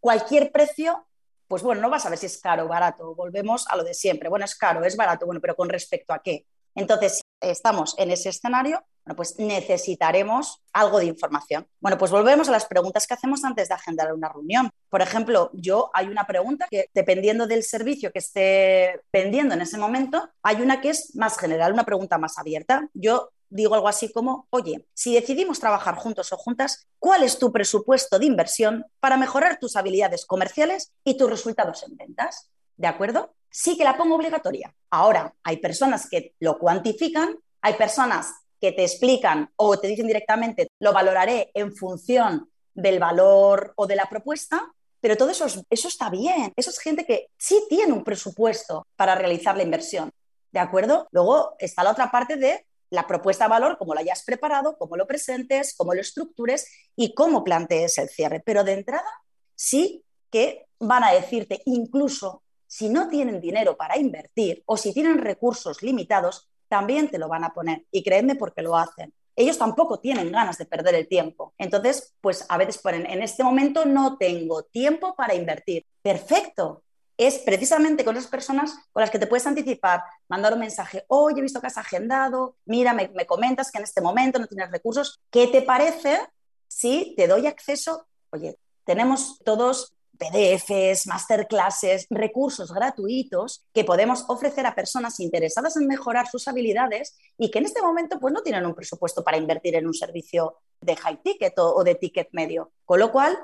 cualquier 0.01 0.53
precio, 0.53 1.07
pues 1.47 1.63
bueno, 1.63 1.83
no 1.83 1.91
vas 1.91 2.07
a 2.07 2.09
ver 2.09 2.19
si 2.19 2.27
es 2.27 2.39
caro 2.41 2.65
o 2.65 2.69
barato. 2.69 3.15
Volvemos 3.15 3.67
a 3.69 3.77
lo 3.77 3.85
de 3.85 3.93
siempre. 3.93 4.31
Bueno, 4.31 4.47
es 4.47 4.55
caro, 4.55 4.83
es 4.83 4.97
barato, 4.97 5.27
bueno, 5.27 5.43
pero 5.43 5.55
con 5.55 5.69
respecto 5.69 6.15
a 6.15 6.23
qué. 6.23 6.47
Entonces, 6.75 7.21
estamos 7.51 7.95
en 7.99 8.11
ese 8.11 8.31
escenario, 8.31 8.85
bueno, 9.05 9.17
pues 9.17 9.39
necesitaremos 9.39 10.63
algo 10.73 10.99
de 10.99 11.07
información. 11.07 11.67
Bueno, 11.81 11.99
pues 11.99 12.11
volvemos 12.11 12.49
a 12.49 12.53
las 12.53 12.65
preguntas 12.65 13.07
que 13.07 13.15
hacemos 13.15 13.45
antes 13.45 13.69
de 13.69 13.75
agendar 13.75 14.13
una 14.15 14.31
reunión. 14.31 14.71
Por 14.89 15.03
ejemplo, 15.03 15.51
yo 15.53 15.91
hay 15.93 16.09
una 16.09 16.27
pregunta 16.27 16.67
que 16.71 16.89
dependiendo 16.95 17.47
del 17.47 17.63
servicio 17.63 18.13
que 18.13 18.21
esté 18.21 19.03
vendiendo 19.13 19.55
en 19.55 19.61
ese 19.61 19.77
momento, 19.77 20.31
hay 20.43 20.63
una 20.63 20.81
que 20.81 20.91
es 20.91 21.15
más 21.17 21.39
general, 21.39 21.75
una 21.75 21.85
pregunta 21.85 22.17
más 22.17 22.39
abierta. 22.39 22.89
Yo 22.95 23.31
digo 23.51 23.75
algo 23.75 23.89
así 23.89 24.11
como, 24.11 24.49
oye, 24.51 24.87
si 24.95 25.15
decidimos 25.15 25.61
trabajar 25.61 25.97
juntos 25.97 26.33
o 26.33 26.37
juntas, 26.37 26.87
¿cuál 26.99 27.23
es 27.23 27.39
tu 27.39 27.53
presupuesto 27.53 28.19
de 28.19 28.27
inversión 28.27 28.87
para 29.01 29.17
mejorar 29.17 29.59
tus 29.59 29.77
habilidades 29.77 30.25
comerciales 30.25 30.93
y 31.05 31.17
tus 31.17 31.29
resultados 31.29 31.83
en 31.83 31.97
ventas? 31.97 32.51
¿De 32.77 32.87
acuerdo? 32.87 33.35
Sí 33.57 33.79
que 33.79 33.85
la 33.85 33.97
pongo 33.97 34.17
obligatoria. 34.17 34.75
Ahora, 34.91 35.33
hay 35.45 35.59
personas 35.59 36.09
que 36.11 36.35
lo 36.41 36.59
cuantifican, 36.59 37.39
hay 37.61 37.75
personas 37.75 38.35
que 38.61 38.73
te 38.73 38.83
explican 38.83 39.49
o 39.55 39.79
te 39.79 39.87
dicen 39.87 40.09
directamente, 40.09 40.67
lo 40.81 40.93
valoraré 40.93 41.53
en 41.55 41.73
función 41.73 42.51
del 42.75 42.99
valor 42.99 43.73
o 43.77 43.87
de 43.87 43.95
la 43.95 44.07
propuesta, 44.07 44.61
pero 45.01 45.17
todo 45.17 45.31
eso, 45.31 45.47
eso 45.71 45.87
está 45.87 46.11
bien. 46.11 46.53
Eso 46.57 46.71
es 46.71 46.81
gente 46.81 47.07
que 47.07 47.29
sí 47.39 47.65
tiene 47.69 47.93
un 47.93 48.03
presupuesto 48.03 48.89
para 48.97 49.15
realizar 49.15 49.57
la 49.57 49.63
inversión. 49.63 50.11
¿De 50.51 50.59
acuerdo? 50.59 51.07
Luego 51.13 51.55
está 51.61 51.85
la 51.85 51.93
otra 51.93 52.11
parte 52.11 52.35
de 52.35 52.67
la 52.91 53.07
propuesta 53.07 53.45
de 53.45 53.51
valor, 53.51 53.79
cómo 53.79 53.95
la 53.95 54.01
hayas 54.01 54.25
preparado, 54.25 54.77
cómo 54.79 54.97
lo 54.97 55.07
presentes, 55.07 55.75
cómo 55.77 55.95
lo 55.95 56.01
estructures 56.01 56.67
y 56.97 57.15
cómo 57.15 57.45
plantees 57.45 57.99
el 57.99 58.09
cierre. 58.09 58.43
Pero 58.45 58.65
de 58.65 58.73
entrada, 58.73 59.11
sí 59.55 60.03
que 60.29 60.67
van 60.81 61.05
a 61.05 61.13
decirte, 61.13 61.63
incluso 61.67 62.43
si 62.75 62.89
no 62.89 63.07
tienen 63.07 63.41
dinero 63.41 63.77
para 63.77 63.97
invertir 63.97 64.65
o 64.67 64.77
si 64.77 64.93
tienen 64.93 65.19
recursos 65.19 65.81
limitados, 65.81 66.51
también 66.67 67.09
te 67.09 67.19
lo 67.19 67.29
van 67.29 67.45
a 67.45 67.55
poner. 67.55 67.87
Y 67.93 68.03
créeme 68.03 68.35
porque 68.35 68.63
lo 68.63 68.77
hacen. 68.77 69.15
Ellos 69.37 69.59
tampoco 69.59 70.01
tienen 70.01 70.33
ganas 70.33 70.59
de 70.59 70.67
perder 70.67 70.97
el 70.97 71.07
tiempo. 71.07 71.55
Entonces, 71.57 72.17
pues 72.21 72.45
a 72.49 72.59
veces 72.59 72.79
ponen, 72.79 73.07
en 73.07 73.23
este 73.23 73.45
momento 73.45 73.85
no 73.85 74.19
tengo 74.19 74.65
tiempo 74.65 75.15
para 75.15 75.37
invertir. 75.37 75.87
Perfecto, 76.03 76.83
es 77.17 77.39
precisamente 77.39 78.05
con 78.05 78.17
esas 78.17 78.29
personas 78.29 78.75
con 78.91 79.03
las 79.03 79.11
que 79.13 79.21
te 79.21 79.29
puedes 79.29 79.47
anticipar, 79.47 80.03
mandar 80.27 80.53
un 80.55 80.59
mensaje, 80.59 81.05
oye, 81.07 81.39
he 81.39 81.43
visto 81.43 81.61
que 81.61 81.69
has 81.69 81.79
agendado, 81.79 82.57
mira, 82.65 82.93
me, 82.93 83.09
comentas 83.25 83.71
que 83.71 83.79
en 83.79 83.85
este 83.85 84.01
momento 84.01 84.41
no 84.41 84.49
tienes 84.49 84.73
recursos, 84.73 85.21
¿qué 85.31 85.47
te 85.47 85.63
parece 85.63 86.19
si 86.67 87.15
te 87.17 87.29
doy 87.29 87.47
acceso? 87.47 88.09
Oye, 88.31 88.59
tenemos 88.85 89.39
todos 89.45 89.94
PDFs, 90.19 91.07
masterclasses, 91.07 92.07
recursos 92.11 92.73
gratuitos 92.73 93.65
que 93.73 93.85
podemos 93.85 94.25
ofrecer 94.29 94.67
a 94.67 94.75
personas 94.75 95.21
interesadas 95.21 95.77
en 95.77 95.87
mejorar 95.87 96.29
sus 96.29 96.47
habilidades 96.49 97.17
y 97.39 97.51
que 97.51 97.59
en 97.59 97.67
este 97.67 97.83
momento 97.83 98.19
pues, 98.21 98.33
no 98.33 98.43
tienen 98.43 98.67
un 98.67 98.75
presupuesto 98.75 99.25
para 99.25 99.37
invertir 99.37 99.75
en 99.77 99.87
un 99.87 99.95
servicio 99.95 100.59
de 100.81 100.97
high 100.97 101.23
ticket 101.23 101.59
o 101.59 101.83
de 101.83 101.95
ticket 101.95 102.29
medio. 102.33 102.73
Con 102.85 103.01
lo 103.01 103.11
cual, 103.11 103.37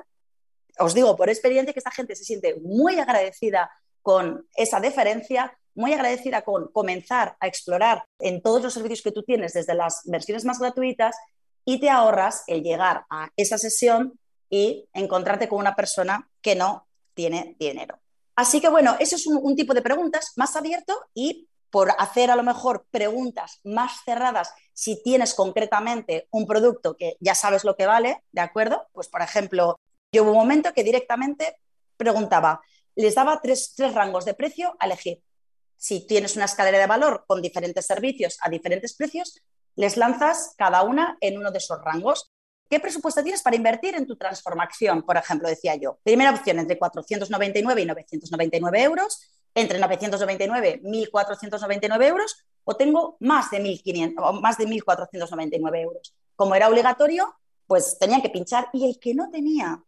os 0.79 0.93
digo 0.93 1.15
por 1.15 1.29
experiencia 1.29 1.73
que 1.73 1.79
esta 1.79 1.91
gente 1.91 2.15
se 2.15 2.23
siente 2.23 2.59
muy 2.61 2.99
agradecida 2.99 3.71
con 4.01 4.47
esa 4.55 4.79
deferencia, 4.79 5.57
muy 5.75 5.93
agradecida 5.93 6.41
con 6.41 6.71
comenzar 6.71 7.35
a 7.39 7.47
explorar 7.47 8.05
en 8.19 8.41
todos 8.41 8.61
los 8.61 8.73
servicios 8.73 9.01
que 9.01 9.11
tú 9.11 9.23
tienes 9.23 9.53
desde 9.53 9.75
las 9.75 10.01
versiones 10.05 10.45
más 10.45 10.59
gratuitas 10.59 11.15
y 11.65 11.79
te 11.79 11.89
ahorras 11.89 12.43
el 12.47 12.63
llegar 12.63 13.05
a 13.09 13.29
esa 13.35 13.57
sesión 13.57 14.19
y 14.51 14.87
encontrarte 14.93 15.47
con 15.47 15.57
una 15.57 15.75
persona 15.75 16.29
que 16.41 16.55
no 16.55 16.85
tiene 17.15 17.55
dinero. 17.57 17.99
Así 18.35 18.61
que 18.61 18.69
bueno, 18.69 18.95
eso 18.99 19.15
es 19.15 19.25
un, 19.25 19.55
tipo 19.55 19.73
de 19.73 19.81
preguntas 19.81 20.33
más 20.35 20.55
abierto 20.55 20.93
y 21.13 21.47
por 21.69 21.91
hacer 21.97 22.29
a 22.29 22.35
lo 22.35 22.43
mejor 22.43 22.85
preguntas 22.91 23.61
más 23.63 24.03
cerradas 24.03 24.53
si 24.73 25.01
tienes 25.01 25.33
concretamente 25.33 26.27
un 26.31 26.45
producto 26.45 26.97
que 26.97 27.15
ya 27.21 27.33
sabes 27.33 27.63
lo 27.63 27.75
que 27.75 27.85
vale, 27.85 28.23
¿de 28.31 28.41
acuerdo? 28.41 28.87
Pues 28.91 29.07
por 29.07 29.21
ejemplo, 29.21 29.79
yo 30.11 30.23
hubo 30.23 30.31
un 30.31 30.37
momento 30.37 30.73
que 30.73 30.83
directamente 30.83 31.57
preguntaba, 31.95 32.61
les 32.95 33.15
daba 33.15 33.39
tres, 33.41 33.73
rangos 33.93 34.25
de 34.25 34.33
precio 34.33 34.75
a 34.79 34.85
elegir. 34.85 35.21
Si 35.77 36.05
tienes 36.05 36.35
una 36.35 36.45
escalera 36.45 36.77
de 36.77 36.87
valor 36.87 37.23
con 37.25 37.41
diferentes 37.41 37.85
servicios 37.85 38.37
a 38.41 38.49
diferentes 38.49 38.95
precios, 38.95 39.41
les 39.75 39.95
lanzas 39.95 40.53
cada 40.57 40.83
una 40.83 41.17
en 41.21 41.37
uno 41.37 41.51
de 41.51 41.59
esos 41.59 41.81
rangos. 41.81 42.31
¿Qué 42.71 42.79
presupuesto 42.79 43.21
tienes 43.21 43.41
para 43.41 43.57
invertir 43.57 43.95
en 43.95 44.07
tu 44.07 44.15
transformación? 44.15 45.03
Por 45.03 45.17
ejemplo, 45.17 45.49
decía 45.49 45.75
yo. 45.75 45.99
Primera 46.03 46.31
opción, 46.31 46.57
entre 46.57 46.79
499 46.79 47.81
y 47.81 47.85
999 47.85 48.83
euros, 48.83 49.29
entre 49.53 49.77
999 49.77 50.79
y 50.81 51.05
1.499 51.05 52.07
euros, 52.07 52.45
o 52.63 52.77
tengo 52.77 53.17
más 53.19 53.51
de 53.51 53.61
1.500 53.61 54.13
o 54.19 54.33
más 54.39 54.57
de 54.57 54.67
1.499 54.67 55.81
euros. 55.81 56.15
Como 56.37 56.55
era 56.55 56.69
obligatorio, 56.69 57.35
pues 57.67 57.99
tenían 57.99 58.21
que 58.21 58.29
pinchar 58.29 58.69
y 58.71 58.85
el 58.85 58.97
que 59.01 59.15
no 59.15 59.29
tenía 59.29 59.83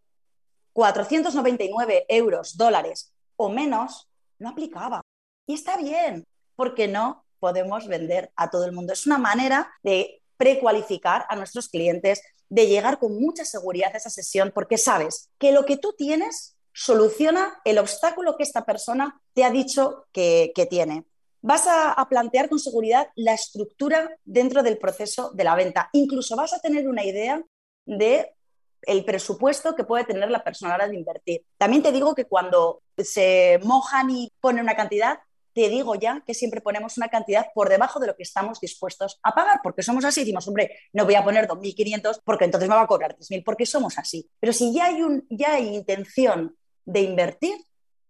499 0.73 2.05
euros, 2.09 2.57
dólares 2.57 3.13
o 3.37 3.47
menos, 3.47 4.09
no 4.39 4.49
aplicaba. 4.49 4.99
Y 5.47 5.53
está 5.53 5.77
bien, 5.77 6.27
porque 6.57 6.89
no 6.89 7.23
podemos 7.39 7.87
vender 7.87 8.33
a 8.35 8.49
todo 8.49 8.65
el 8.65 8.73
mundo. 8.73 8.91
Es 8.91 9.07
una 9.07 9.19
manera 9.19 9.71
de 9.83 10.21
precualificar 10.35 11.25
a 11.29 11.37
nuestros 11.37 11.69
clientes, 11.69 12.21
de 12.53 12.67
llegar 12.67 12.99
con 12.99 13.19
mucha 13.19 13.45
seguridad 13.45 13.89
a 13.93 13.97
esa 13.97 14.11
sesión, 14.11 14.51
porque 14.53 14.77
sabes 14.77 15.31
que 15.39 15.51
lo 15.51 15.65
que 15.65 15.77
tú 15.77 15.93
tienes 15.97 16.55
soluciona 16.71 17.59
el 17.65 17.79
obstáculo 17.79 18.37
que 18.37 18.43
esta 18.43 18.63
persona 18.63 19.19
te 19.33 19.43
ha 19.43 19.49
dicho 19.49 20.05
que, 20.11 20.53
tiene. 20.69 21.05
Vas 21.41 21.65
a, 21.65 21.91
a, 21.91 22.07
plantear 22.07 22.49
con 22.49 22.59
seguridad 22.59 23.07
la 23.15 23.33
estructura 23.33 24.07
dentro 24.23 24.61
del 24.61 24.77
proceso 24.77 25.31
de 25.33 25.43
la 25.43 25.55
venta. 25.55 25.89
Incluso 25.93 26.35
vas 26.35 26.53
a 26.53 26.59
tener 26.59 26.87
una 26.87 27.03
idea 27.03 27.43
de 27.87 28.35
el 28.83 29.03
presupuesto 29.03 29.73
que 29.73 29.83
puede 29.83 30.05
tener 30.05 30.29
la 30.29 30.43
persona 30.43 30.75
a 30.75 30.77
la 30.77 30.83
hora 30.83 30.91
de 30.91 30.97
invertir. 30.99 31.43
También 31.57 31.81
te 31.81 31.91
digo 31.91 32.13
que 32.13 32.25
cuando 32.25 32.83
se 32.97 33.59
mojan 33.63 34.11
y 34.11 34.31
ponen 34.39 34.63
una 34.63 34.75
cantidad, 34.75 35.19
te 35.53 35.69
digo 35.69 35.95
ya 35.95 36.21
que 36.25 36.33
siempre 36.33 36.61
ponemos 36.61 36.97
una 36.97 37.09
cantidad 37.09 37.47
por 37.53 37.69
debajo 37.69 37.99
de 37.99 38.07
lo 38.07 38.15
que 38.15 38.23
estamos 38.23 38.59
dispuestos 38.59 39.19
a 39.23 39.33
pagar, 39.33 39.59
porque 39.63 39.83
somos 39.83 40.03
así. 40.05 40.21
Decimos, 40.21 40.47
hombre, 40.47 40.71
no 40.91 41.05
voy 41.05 41.15
a 41.15 41.23
poner 41.23 41.47
2.500 41.47 42.21
porque 42.23 42.45
entonces 42.45 42.69
me 42.69 42.75
va 42.75 42.81
a 42.81 42.87
cobrar 42.87 43.15
3.000, 43.15 43.43
porque 43.43 43.65
somos 43.65 43.97
así. 43.97 44.29
Pero 44.39 44.53
si 44.53 44.73
ya 44.73 44.85
hay, 44.85 45.01
un, 45.01 45.25
ya 45.29 45.53
hay 45.53 45.75
intención 45.75 46.55
de 46.85 47.01
invertir, 47.01 47.55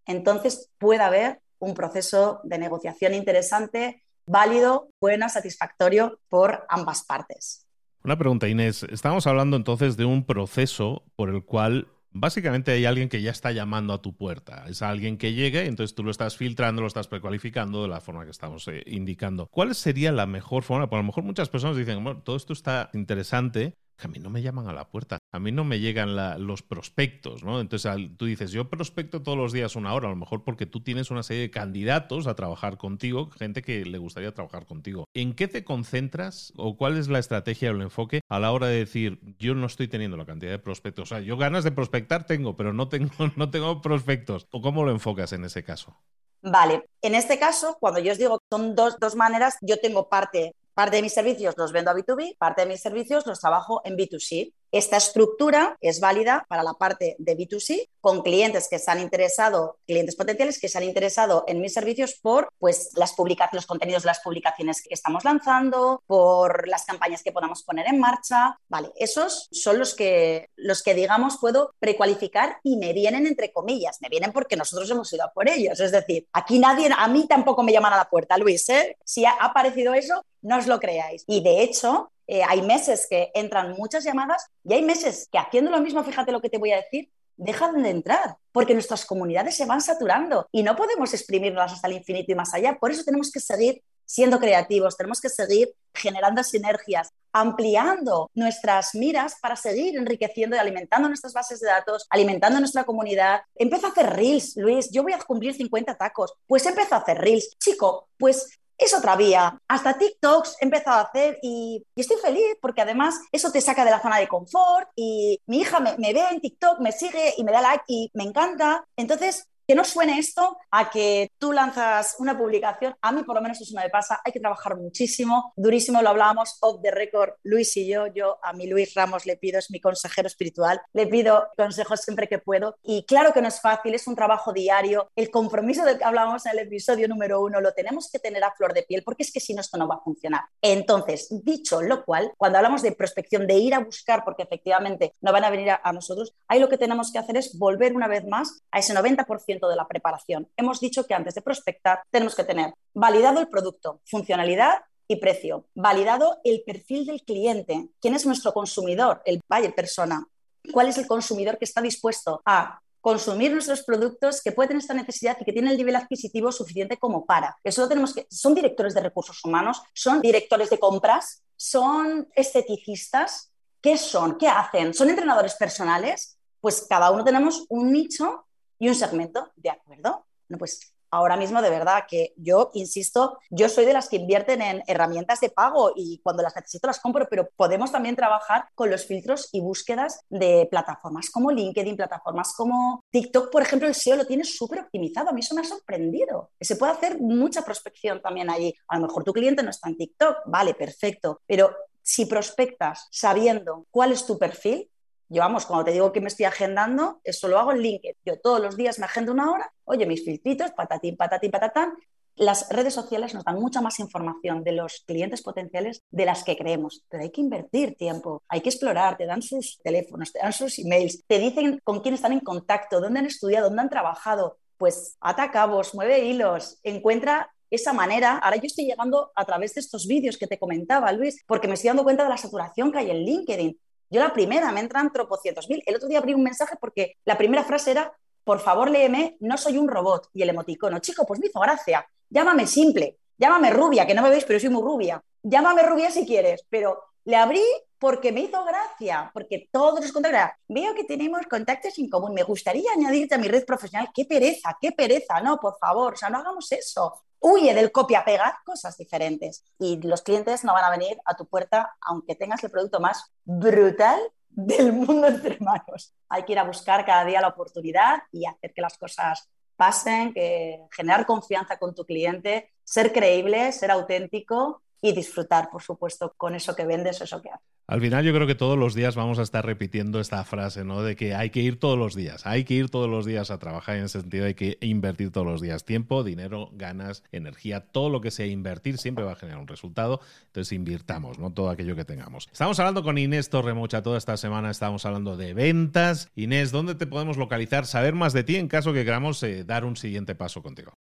entonces 0.05 0.69
puede 0.77 1.01
haber 1.01 1.41
un 1.59 1.73
proceso 1.73 2.41
de 2.43 2.57
negociación 2.57 3.13
interesante, 3.13 4.03
válido, 4.25 4.89
bueno, 4.99 5.29
satisfactorio 5.29 6.19
por 6.29 6.65
ambas 6.69 7.03
partes. 7.03 7.67
Una 8.03 8.17
pregunta, 8.17 8.49
Inés. 8.49 8.83
Estamos 8.83 9.27
hablando 9.27 9.55
entonces 9.55 9.95
de 9.95 10.03
un 10.03 10.25
proceso 10.25 11.03
por 11.15 11.29
el 11.29 11.45
cual 11.45 11.87
básicamente 12.13 12.71
hay 12.71 12.85
alguien 12.85 13.09
que 13.09 13.21
ya 13.21 13.31
está 13.31 13.51
llamando 13.51 13.93
a 13.93 14.01
tu 14.01 14.15
puerta. 14.15 14.65
Es 14.67 14.81
alguien 14.81 15.17
que 15.17 15.33
llegue, 15.33 15.65
entonces 15.65 15.95
tú 15.95 16.03
lo 16.03 16.11
estás 16.11 16.37
filtrando, 16.37 16.81
lo 16.81 16.87
estás 16.87 17.07
precualificando 17.07 17.81
de 17.81 17.89
la 17.89 18.01
forma 18.01 18.23
que 18.25 18.31
estamos 18.31 18.67
eh, 18.67 18.83
indicando. 18.85 19.47
¿Cuál 19.47 19.75
sería 19.75 20.11
la 20.11 20.25
mejor 20.25 20.63
forma? 20.63 20.87
Porque 20.87 20.99
a 20.99 21.03
lo 21.03 21.07
mejor 21.07 21.23
muchas 21.23 21.49
personas 21.49 21.75
dicen, 21.75 22.03
bueno, 22.03 22.21
todo 22.21 22.35
esto 22.35 22.53
está 22.53 22.89
interesante, 22.93 23.75
a 23.99 24.07
mí 24.07 24.19
no 24.19 24.29
me 24.29 24.41
llaman 24.41 24.67
a 24.67 24.73
la 24.73 24.89
puerta, 24.89 25.19
a 25.31 25.39
mí 25.39 25.51
no 25.51 25.63
me 25.63 25.79
llegan 25.79 26.15
los 26.45 26.61
prospectos, 26.61 27.43
¿no? 27.43 27.59
Entonces 27.59 27.91
tú 28.17 28.25
dices, 28.25 28.51
yo 28.51 28.69
prospecto 28.69 29.21
todos 29.21 29.37
los 29.37 29.53
días 29.53 29.75
una 29.75 29.93
hora, 29.93 30.07
a 30.07 30.11
lo 30.11 30.17
mejor 30.17 30.43
porque 30.43 30.65
tú 30.65 30.81
tienes 30.81 31.11
una 31.11 31.23
serie 31.23 31.43
de 31.43 31.51
candidatos 31.51 32.27
a 32.27 32.35
trabajar 32.35 32.77
contigo, 32.77 33.29
gente 33.31 33.61
que 33.61 33.85
le 33.85 33.97
gustaría 33.97 34.33
trabajar 34.33 34.65
contigo. 34.65 35.05
¿En 35.13 35.33
qué 35.33 35.47
te 35.47 35.63
concentras 35.63 36.53
o 36.57 36.77
cuál 36.77 36.97
es 36.97 37.07
la 37.07 37.19
estrategia 37.19 37.71
o 37.71 37.75
el 37.75 37.81
enfoque 37.81 38.21
a 38.29 38.39
la 38.39 38.51
hora 38.51 38.67
de 38.67 38.79
decir, 38.79 39.19
yo 39.39 39.55
no 39.55 39.67
estoy 39.67 39.87
teniendo 39.87 40.17
la 40.17 40.25
cantidad 40.25 40.51
de 40.51 40.59
prospectos? 40.59 41.11
O 41.11 41.15
sea, 41.15 41.23
yo 41.23 41.37
ganas 41.37 41.63
de 41.63 41.71
prospectar 41.71 42.25
tengo, 42.25 42.55
pero 42.55 42.73
no 42.73 42.89
tengo, 42.89 43.09
no 43.35 43.49
tengo 43.49 43.81
prospectos. 43.81 44.47
¿O 44.51 44.61
cómo 44.61 44.83
lo 44.83 44.91
enfocas 44.91 45.33
en 45.33 45.45
ese 45.45 45.63
caso? 45.63 45.95
Vale, 46.41 46.83
en 47.01 47.15
este 47.15 47.39
caso, 47.39 47.77
cuando 47.79 48.01
yo 48.01 48.11
os 48.11 48.17
digo 48.17 48.39
son 48.49 48.75
dos, 48.75 48.99
dos 48.99 49.15
maneras, 49.15 49.55
yo 49.61 49.79
tengo 49.79 50.09
parte 50.09 50.53
Parte 50.73 50.97
de 50.97 51.01
mis 51.03 51.13
servicios 51.13 51.55
los 51.57 51.71
vendo 51.71 51.91
a 51.91 51.95
B2B, 51.95 52.37
parte 52.37 52.61
de 52.61 52.67
mis 52.67 52.81
servicios 52.81 53.25
los 53.27 53.39
trabajo 53.39 53.81
en 53.85 53.95
B2C. 53.95 54.53
Esta 54.73 54.97
estructura 54.97 55.77
es 55.81 55.99
válida 55.99 56.47
para 56.49 56.63
la 56.63 56.73
parte 56.73 57.15
de 57.19 57.37
B2C 57.37 57.89
con 58.01 58.23
clientes 58.23 58.67
que 58.67 58.79
se 58.79 58.89
han 58.89 58.99
interesado, 58.99 59.77
clientes 59.85 60.15
potenciales 60.15 60.59
que 60.59 60.67
se 60.67 60.79
han 60.79 60.83
interesado 60.83 61.43
en 61.45 61.61
mis 61.61 61.75
servicios 61.75 62.15
por 62.19 62.49
pues, 62.57 62.89
las 62.95 63.13
los 63.53 63.67
contenidos 63.67 64.01
de 64.01 64.07
las 64.07 64.21
publicaciones 64.21 64.81
que 64.81 64.95
estamos 64.95 65.25
lanzando, 65.25 66.01
por 66.07 66.67
las 66.67 66.85
campañas 66.85 67.21
que 67.21 67.31
podamos 67.31 67.61
poner 67.61 67.85
en 67.85 67.99
marcha. 67.99 68.57
Vale, 68.67 68.91
esos 68.95 69.47
son 69.51 69.77
los 69.77 69.93
que, 69.93 70.49
los 70.55 70.81
que 70.81 70.95
digamos, 70.95 71.37
puedo 71.37 71.75
precualificar 71.77 72.57
y 72.63 72.77
me 72.77 72.93
vienen 72.93 73.27
entre 73.27 73.53
comillas. 73.53 74.01
Me 74.01 74.09
vienen 74.09 74.31
porque 74.31 74.55
nosotros 74.57 74.89
hemos 74.89 75.13
ido 75.13 75.23
a 75.23 75.33
por 75.33 75.47
ellos. 75.47 75.79
Es 75.79 75.91
decir, 75.91 76.27
aquí 76.33 76.57
nadie, 76.57 76.89
a 76.97 77.07
mí 77.09 77.27
tampoco 77.27 77.61
me 77.61 77.73
llaman 77.73 77.93
a 77.93 77.97
la 77.97 78.09
puerta, 78.09 78.39
Luis. 78.39 78.67
¿eh? 78.69 78.97
Si 79.05 79.23
ha 79.23 79.33
aparecido 79.33 79.93
eso, 79.93 80.25
no 80.41 80.57
os 80.57 80.65
lo 80.65 80.79
creáis. 80.79 81.25
Y 81.27 81.43
de 81.43 81.61
hecho, 81.61 82.11
eh, 82.27 82.41
hay 82.47 82.61
meses 82.61 83.07
que 83.09 83.31
entran 83.33 83.73
muchas 83.77 84.03
llamadas 84.03 84.47
y 84.63 84.73
hay 84.73 84.81
meses 84.81 85.27
que 85.31 85.37
haciendo 85.37 85.71
lo 85.71 85.81
mismo, 85.81 86.03
fíjate 86.03 86.31
lo 86.31 86.41
que 86.41 86.49
te 86.49 86.57
voy 86.57 86.71
a 86.71 86.77
decir, 86.77 87.09
dejan 87.35 87.81
de 87.83 87.89
entrar, 87.89 88.37
porque 88.51 88.73
nuestras 88.73 89.05
comunidades 89.05 89.55
se 89.55 89.65
van 89.65 89.81
saturando 89.81 90.47
y 90.51 90.63
no 90.63 90.75
podemos 90.75 91.13
exprimirlas 91.13 91.73
hasta 91.73 91.87
el 91.87 91.95
infinito 91.95 92.31
y 92.31 92.35
más 92.35 92.53
allá. 92.53 92.77
Por 92.79 92.91
eso 92.91 93.03
tenemos 93.03 93.31
que 93.31 93.39
seguir 93.39 93.81
siendo 94.05 94.39
creativos, 94.39 94.97
tenemos 94.97 95.19
que 95.19 95.29
seguir 95.29 95.73
generando 95.93 96.43
sinergias, 96.43 97.09
ampliando 97.31 98.29
nuestras 98.35 98.93
miras 98.95 99.35
para 99.41 99.55
seguir 99.55 99.97
enriqueciendo 99.97 100.55
y 100.55 100.59
alimentando 100.59 101.07
nuestras 101.07 101.33
bases 101.33 101.59
de 101.59 101.67
datos, 101.67 102.05
alimentando 102.09 102.59
nuestra 102.59 102.83
comunidad. 102.83 103.41
Empieza 103.55 103.87
a 103.87 103.89
hacer 103.91 104.09
reels, 104.11 104.55
Luis, 104.57 104.89
yo 104.91 105.03
voy 105.03 105.13
a 105.13 105.19
cumplir 105.19 105.53
50 105.53 105.95
tacos, 105.97 106.33
pues 106.45 106.65
empezó 106.65 106.95
a 106.95 106.99
hacer 106.99 107.17
reels. 107.17 107.55
Chico, 107.57 108.09
pues 108.17 108.59
es 108.83 108.93
otra 108.93 109.15
vía. 109.15 109.59
Hasta 109.67 109.97
TikToks 109.97 110.57
he 110.59 110.65
empezado 110.65 110.99
a 110.99 111.03
hacer 111.03 111.39
y, 111.41 111.83
estoy 111.95 112.17
feliz 112.17 112.57
porque 112.61 112.81
además 112.81 113.19
eso 113.31 113.51
te 113.51 113.61
saca 113.61 113.85
de 113.85 113.91
la 113.91 114.01
zona 114.01 114.17
de 114.17 114.27
confort 114.27 114.89
y 114.95 115.39
mi 115.45 115.61
hija 115.61 115.79
me, 115.79 115.97
me, 115.97 116.13
ve 116.13 116.23
en 116.31 116.41
TikTok, 116.41 116.79
me 116.79 116.91
sigue 116.91 117.33
y 117.37 117.43
me 117.43 117.51
da 117.51 117.61
like 117.61 117.83
y 117.87 118.11
me 118.13 118.23
encanta. 118.23 118.85
Entonces, 118.95 119.47
que 119.67 119.75
no 119.75 119.83
suene 119.83 120.19
esto 120.19 120.57
a 120.71 120.89
que 120.89 121.31
tú 121.37 121.51
lanzas 121.51 122.15
una 122.19 122.37
publicación, 122.37 122.95
a 123.01 123.11
mí 123.11 123.23
por 123.23 123.35
lo 123.35 123.41
menos 123.41 123.61
eso 123.61 123.75
me 123.75 123.89
pasa, 123.89 124.21
hay 124.23 124.31
que 124.31 124.39
trabajar 124.39 124.75
muchísimo, 124.77 125.53
durísimo, 125.55 126.01
lo 126.01 126.09
hablábamos 126.09 126.57
off 126.61 126.81
the 126.81 126.91
record, 126.91 127.33
Luis 127.43 127.75
y 127.77 127.87
yo, 127.87 128.07
yo 128.07 128.37
a 128.43 128.53
mi 128.53 128.67
Luis 128.67 128.93
Ramos 128.93 129.25
le 129.25 129.37
pido, 129.37 129.59
es 129.59 129.71
mi 129.71 129.79
consejero 129.79 130.27
espiritual, 130.27 130.81
le 130.93 131.07
pido 131.07 131.47
consejos 131.57 132.01
siempre 132.01 132.27
que 132.27 132.39
puedo. 132.39 132.77
Y 132.83 133.03
claro 133.05 133.33
que 133.33 133.41
no 133.41 133.47
es 133.47 133.61
fácil, 133.61 133.93
es 133.93 134.07
un 134.07 134.15
trabajo 134.15 134.53
diario, 134.53 135.09
el 135.15 135.29
compromiso 135.29 135.85
del 135.85 135.97
que 135.97 136.03
hablábamos 136.03 136.45
en 136.45 136.53
el 136.53 136.59
episodio 136.59 137.07
número 137.07 137.41
uno 137.41 137.61
lo 137.61 137.73
tenemos 137.73 138.09
que 138.11 138.19
tener 138.19 138.43
a 138.43 138.51
flor 138.51 138.73
de 138.73 138.83
piel 138.83 139.03
porque 139.03 139.23
es 139.23 139.31
que 139.31 139.39
si 139.39 139.53
no 139.53 139.61
esto 139.61 139.77
no 139.77 139.87
va 139.87 139.95
a 139.95 140.01
funcionar. 140.01 140.43
Entonces, 140.61 141.27
dicho 141.43 141.81
lo 141.81 142.03
cual, 142.03 142.31
cuando 142.37 142.57
hablamos 142.57 142.81
de 142.81 142.91
prospección, 142.91 143.47
de 143.47 143.55
ir 143.55 143.73
a 143.73 143.79
buscar, 143.79 144.23
porque 144.23 144.43
efectivamente 144.43 145.15
no 145.21 145.31
van 145.31 145.43
a 145.43 145.49
venir 145.49 145.71
a, 145.71 145.81
a 145.83 145.93
nosotros, 145.93 146.33
ahí 146.47 146.59
lo 146.59 146.69
que 146.69 146.77
tenemos 146.77 147.11
que 147.11 147.19
hacer 147.19 147.37
es 147.37 147.57
volver 147.57 147.95
una 147.95 148.07
vez 148.07 148.25
más 148.25 148.63
a 148.71 148.79
ese 148.79 148.93
90% 148.93 149.52
de 149.59 149.75
la 149.75 149.87
preparación. 149.87 150.49
Hemos 150.57 150.79
dicho 150.79 151.05
que 151.05 151.13
antes 151.13 151.35
de 151.35 151.41
prospectar 151.41 152.01
tenemos 152.11 152.35
que 152.35 152.43
tener 152.43 152.73
validado 152.93 153.39
el 153.39 153.47
producto, 153.47 154.01
funcionalidad 154.05 154.81
y 155.07 155.17
precio, 155.17 155.65
validado 155.75 156.39
el 156.43 156.63
perfil 156.65 157.05
del 157.05 157.23
cliente, 157.23 157.89
quién 158.01 158.15
es 158.15 158.25
nuestro 158.25 158.53
consumidor, 158.53 159.21
el 159.25 159.41
buyer 159.49 159.75
persona, 159.75 160.25
cuál 160.71 160.87
es 160.87 160.97
el 160.97 161.07
consumidor 161.07 161.57
que 161.57 161.65
está 161.65 161.81
dispuesto 161.81 162.41
a 162.45 162.79
consumir 163.03 163.51
nuestros 163.51 163.83
productos, 163.83 164.41
que 164.41 164.53
puede 164.53 164.69
tener 164.69 164.81
esta 164.81 164.93
necesidad 164.93 165.37
y 165.39 165.43
que 165.43 165.51
tiene 165.51 165.71
el 165.71 165.77
nivel 165.77 165.97
adquisitivo 165.97 166.53
suficiente 166.53 166.95
como 166.95 167.25
para. 167.25 167.57
Eso 167.61 167.81
lo 167.81 167.89
tenemos 167.89 168.13
que. 168.13 168.25
Son 168.29 168.55
directores 168.55 168.93
de 168.93 169.01
recursos 169.01 169.43
humanos, 169.43 169.81
son 169.93 170.21
directores 170.21 170.69
de 170.69 170.79
compras, 170.79 171.43
son 171.57 172.29
esteticistas. 172.33 173.51
¿Qué 173.81 173.97
son? 173.97 174.37
¿Qué 174.37 174.47
hacen? 174.47 174.93
¿Son 174.93 175.09
entrenadores 175.09 175.55
personales? 175.55 176.37
Pues 176.61 176.85
cada 176.89 177.11
uno 177.11 177.25
tenemos 177.25 177.65
un 177.67 177.91
nicho 177.91 178.45
y 178.79 178.89
un 178.89 178.95
segmento, 178.95 179.51
¿de 179.55 179.69
acuerdo? 179.69 180.25
Bueno, 180.47 180.59
pues 180.59 180.93
ahora 181.13 181.37
mismo 181.37 181.61
de 181.61 181.69
verdad 181.69 182.05
que 182.09 182.33
yo, 182.37 182.71
insisto, 182.73 183.37
yo 183.51 183.69
soy 183.69 183.85
de 183.85 183.93
las 183.93 184.09
que 184.09 184.15
invierten 184.15 184.63
en 184.63 184.83
herramientas 184.87 185.39
de 185.41 185.51
pago 185.51 185.91
y 185.95 186.19
cuando 186.23 186.41
las 186.41 186.55
necesito 186.55 186.87
las 186.87 186.99
compro, 186.99 187.27
pero 187.29 187.49
podemos 187.55 187.91
también 187.91 188.15
trabajar 188.15 188.65
con 188.73 188.89
los 188.89 189.05
filtros 189.05 189.49
y 189.51 189.61
búsquedas 189.61 190.21
de 190.29 190.67
plataformas 190.71 191.29
como 191.29 191.51
LinkedIn, 191.51 191.95
plataformas 191.95 192.53
como 192.55 193.03
TikTok, 193.11 193.51
por 193.51 193.61
ejemplo, 193.61 193.87
el 193.87 193.93
SEO 193.93 194.15
lo 194.15 194.25
tiene 194.25 194.43
súper 194.43 194.79
optimizado. 194.79 195.29
A 195.29 195.33
mí 195.33 195.41
eso 195.41 195.53
me 195.53 195.61
ha 195.61 195.65
sorprendido. 195.65 196.49
Se 196.59 196.77
puede 196.77 196.93
hacer 196.93 197.19
mucha 197.21 197.63
prospección 197.63 198.19
también 198.19 198.49
allí. 198.49 198.73
A 198.87 198.97
lo 198.97 199.05
mejor 199.05 199.23
tu 199.23 199.33
cliente 199.33 199.61
no 199.61 199.69
está 199.69 199.89
en 199.89 199.97
TikTok, 199.97 200.37
vale, 200.47 200.73
perfecto, 200.73 201.41
pero 201.45 201.75
si 202.01 202.25
prospectas 202.25 203.07
sabiendo 203.11 203.85
cuál 203.91 204.11
es 204.11 204.25
tu 204.25 204.37
perfil, 204.37 204.89
yo, 205.33 205.41
vamos, 205.41 205.65
cuando 205.65 205.85
te 205.85 205.91
digo 205.91 206.11
que 206.11 206.21
me 206.21 206.27
estoy 206.27 206.45
agendando, 206.45 207.19
eso 207.23 207.47
lo 207.47 207.59
hago 207.59 207.71
en 207.71 207.79
LinkedIn. 207.79 208.15
Yo 208.23 208.39
todos 208.39 208.61
los 208.61 208.77
días 208.77 208.99
me 208.99 209.05
agendo 209.05 209.31
una 209.31 209.51
hora, 209.51 209.73
oye, 209.85 210.05
mis 210.05 210.23
filtritos, 210.23 210.71
patatín, 210.71 211.17
patatín, 211.17 211.51
patatán. 211.51 211.93
Las 212.35 212.69
redes 212.69 212.93
sociales 212.93 213.33
nos 213.33 213.43
dan 213.43 213.59
mucha 213.59 213.81
más 213.81 213.99
información 213.99 214.63
de 214.63 214.71
los 214.71 215.03
clientes 215.05 215.41
potenciales 215.41 216.03
de 216.09 216.25
las 216.25 216.43
que 216.43 216.57
creemos, 216.57 217.03
pero 217.09 217.23
hay 217.23 217.31
que 217.31 217.41
invertir 217.41 217.95
tiempo, 217.95 218.43
hay 218.47 218.61
que 218.61 218.69
explorar, 218.69 219.17
te 219.17 219.25
dan 219.25 219.41
sus 219.41 219.79
teléfonos, 219.83 220.31
te 220.31 220.39
dan 220.39 220.53
sus 220.53 220.79
emails, 220.79 221.23
te 221.27 221.37
dicen 221.37 221.79
con 221.83 222.01
quién 222.01 222.15
están 222.15 222.33
en 222.33 222.39
contacto, 222.39 223.01
dónde 223.01 223.19
han 223.19 223.25
estudiado, 223.25 223.67
dónde 223.67 223.83
han 223.83 223.89
trabajado. 223.89 224.57
Pues 224.77 225.15
ata 225.19 225.51
cabos, 225.51 225.93
mueve 225.93 226.25
hilos, 226.25 226.79
encuentra 226.83 227.51
esa 227.69 227.93
manera. 227.93 228.37
Ahora 228.37 228.57
yo 228.57 228.67
estoy 228.67 228.85
llegando 228.85 229.31
a 229.35 229.45
través 229.45 229.73
de 229.73 229.81
estos 229.81 230.07
vídeos 230.07 230.37
que 230.37 230.47
te 230.47 230.59
comentaba, 230.59 231.11
Luis, 231.11 231.43
porque 231.47 231.67
me 231.67 231.73
estoy 231.73 231.89
dando 231.89 232.03
cuenta 232.03 232.23
de 232.23 232.29
la 232.29 232.37
saturación 232.37 232.91
que 232.91 232.99
hay 232.99 233.11
en 233.11 233.23
LinkedIn. 233.23 233.79
Yo 234.13 234.19
la 234.19 234.31
primera, 234.31 234.71
me 234.71 234.79
entran 234.79 235.11
tropocientos 235.11 235.67
mil. 235.67 235.81
El 235.87 235.95
otro 235.95 236.07
día 236.07 236.19
abrí 236.19 236.35
un 236.35 236.43
mensaje 236.43 236.75
porque 236.79 237.17
la 237.25 237.35
primera 237.35 237.63
frase 237.63 237.89
era, 237.89 238.13
por 238.43 238.59
favor 238.59 238.91
léeme, 238.91 239.37
no 239.39 239.57
soy 239.57 239.79
un 239.79 239.87
robot. 239.87 240.29
Y 240.33 240.43
el 240.43 240.49
emoticono, 240.49 240.99
chico, 240.99 241.25
pues 241.25 241.39
me 241.39 241.47
hizo 241.47 241.59
gracia. 241.59 242.07
Llámame 242.29 242.67
simple, 242.67 243.17
llámame 243.39 243.71
rubia, 243.71 244.05
que 244.05 244.13
no 244.13 244.21
me 244.21 244.29
veis, 244.29 244.45
pero 244.45 244.59
soy 244.59 244.69
muy 244.69 244.83
rubia. 244.83 245.19
Llámame 245.41 245.81
rubia 245.81 246.11
si 246.11 246.27
quieres, 246.27 246.63
pero 246.69 247.01
le 247.25 247.37
abrí 247.37 247.63
porque 247.97 248.31
me 248.31 248.41
hizo 248.41 248.63
gracia, 248.63 249.31
porque 249.33 249.67
todos 249.71 249.99
los 249.99 250.11
contactos, 250.11 250.59
veo 250.67 250.93
que 250.93 251.05
tenemos 251.05 251.41
contactos 251.49 251.97
en 251.97 252.07
común, 252.07 252.35
me 252.35 252.43
gustaría 252.43 252.91
añadirte 252.95 253.33
a 253.33 253.39
mi 253.39 253.47
red 253.47 253.65
profesional, 253.65 254.09
qué 254.13 254.25
pereza, 254.25 254.77
qué 254.79 254.91
pereza, 254.91 255.41
no, 255.41 255.57
por 255.57 255.75
favor, 255.79 256.13
o 256.13 256.17
sea, 256.17 256.29
no 256.29 256.37
hagamos 256.37 256.71
eso 256.71 257.23
huye 257.43 257.73
del 257.73 257.91
copia-pega, 257.91 258.61
cosas 258.65 258.97
diferentes. 258.97 259.65
Y 259.77 260.01
los 260.01 260.21
clientes 260.21 260.63
no 260.63 260.73
van 260.73 260.85
a 260.85 260.89
venir 260.89 261.19
a 261.25 261.35
tu 261.35 261.45
puerta 261.45 261.95
aunque 262.01 262.35
tengas 262.35 262.63
el 262.63 262.71
producto 262.71 262.99
más 262.99 263.31
brutal 263.43 264.19
del 264.49 264.93
mundo 264.93 265.27
entre 265.27 265.59
manos. 265.59 266.15
Hay 266.29 266.43
que 266.43 266.53
ir 266.53 266.59
a 266.59 266.63
buscar 266.63 267.05
cada 267.05 267.25
día 267.25 267.41
la 267.41 267.49
oportunidad 267.49 268.23
y 268.31 268.45
hacer 268.45 268.73
que 268.73 268.81
las 268.81 268.97
cosas 268.97 269.49
pasen, 269.75 270.33
que 270.33 270.79
generar 270.91 271.25
confianza 271.25 271.77
con 271.77 271.93
tu 271.93 272.05
cliente, 272.05 272.71
ser 272.83 273.11
creíble, 273.11 273.71
ser 273.73 273.91
auténtico 273.91 274.81
y 275.03 275.11
disfrutar, 275.11 275.69
por 275.69 275.83
supuesto, 275.83 276.33
con 276.37 276.55
eso 276.55 276.73
que 276.73 276.85
vendes 276.85 277.19
eso 277.19 277.41
que 277.41 277.49
haces. 277.49 277.67
Al 277.87 277.99
final 277.99 278.23
yo 278.23 278.33
creo 278.33 278.47
que 278.47 278.55
todos 278.55 278.77
los 278.77 278.95
días 278.95 279.17
vamos 279.17 279.37
a 279.37 279.41
estar 279.41 279.65
repitiendo 279.65 280.21
esta 280.21 280.41
frase, 280.45 280.85
¿no? 280.85 281.03
De 281.03 281.17
que 281.17 281.35
hay 281.35 281.49
que 281.49 281.59
ir 281.59 281.77
todos 281.77 281.97
los 281.97 282.15
días, 282.15 282.45
hay 282.47 282.63
que 282.63 282.75
ir 282.75 282.89
todos 282.89 283.09
los 283.09 283.25
días 283.25 283.51
a 283.51 283.59
trabajar 283.59 283.97
en 283.97 284.05
ese 284.05 284.21
sentido, 284.21 284.45
hay 284.45 284.53
que 284.53 284.77
invertir 284.79 285.31
todos 285.31 285.45
los 285.45 285.59
días 285.59 285.83
tiempo, 285.83 286.23
dinero, 286.23 286.69
ganas, 286.71 287.21
energía, 287.33 287.81
todo 287.81 288.09
lo 288.09 288.21
que 288.21 288.31
sea 288.31 288.45
invertir 288.45 288.97
siempre 288.97 289.25
va 289.25 289.33
a 289.33 289.35
generar 289.35 289.59
un 289.59 289.67
resultado, 289.67 290.21
entonces 290.45 290.71
invirtamos, 290.71 291.37
¿no? 291.37 291.51
Todo 291.51 291.69
aquello 291.69 291.97
que 291.97 292.05
tengamos. 292.05 292.47
Estamos 292.53 292.79
hablando 292.79 293.03
con 293.03 293.17
Inés 293.17 293.49
Torremocha 293.49 294.01
toda 294.01 294.17
esta 294.17 294.37
semana, 294.37 294.71
estamos 294.71 295.05
hablando 295.05 295.35
de 295.35 295.53
ventas. 295.53 296.31
Inés, 296.33 296.71
¿dónde 296.71 296.95
te 296.95 297.07
podemos 297.07 297.35
localizar, 297.35 297.85
saber 297.85 298.13
más 298.13 298.31
de 298.31 298.45
ti 298.45 298.55
en 298.55 298.69
caso 298.69 298.93
que 298.93 299.03
queramos 299.03 299.43
eh, 299.43 299.65
dar 299.65 299.83
un 299.83 299.97
siguiente 299.97 300.33
paso 300.33 300.63
contigo? 300.63 300.93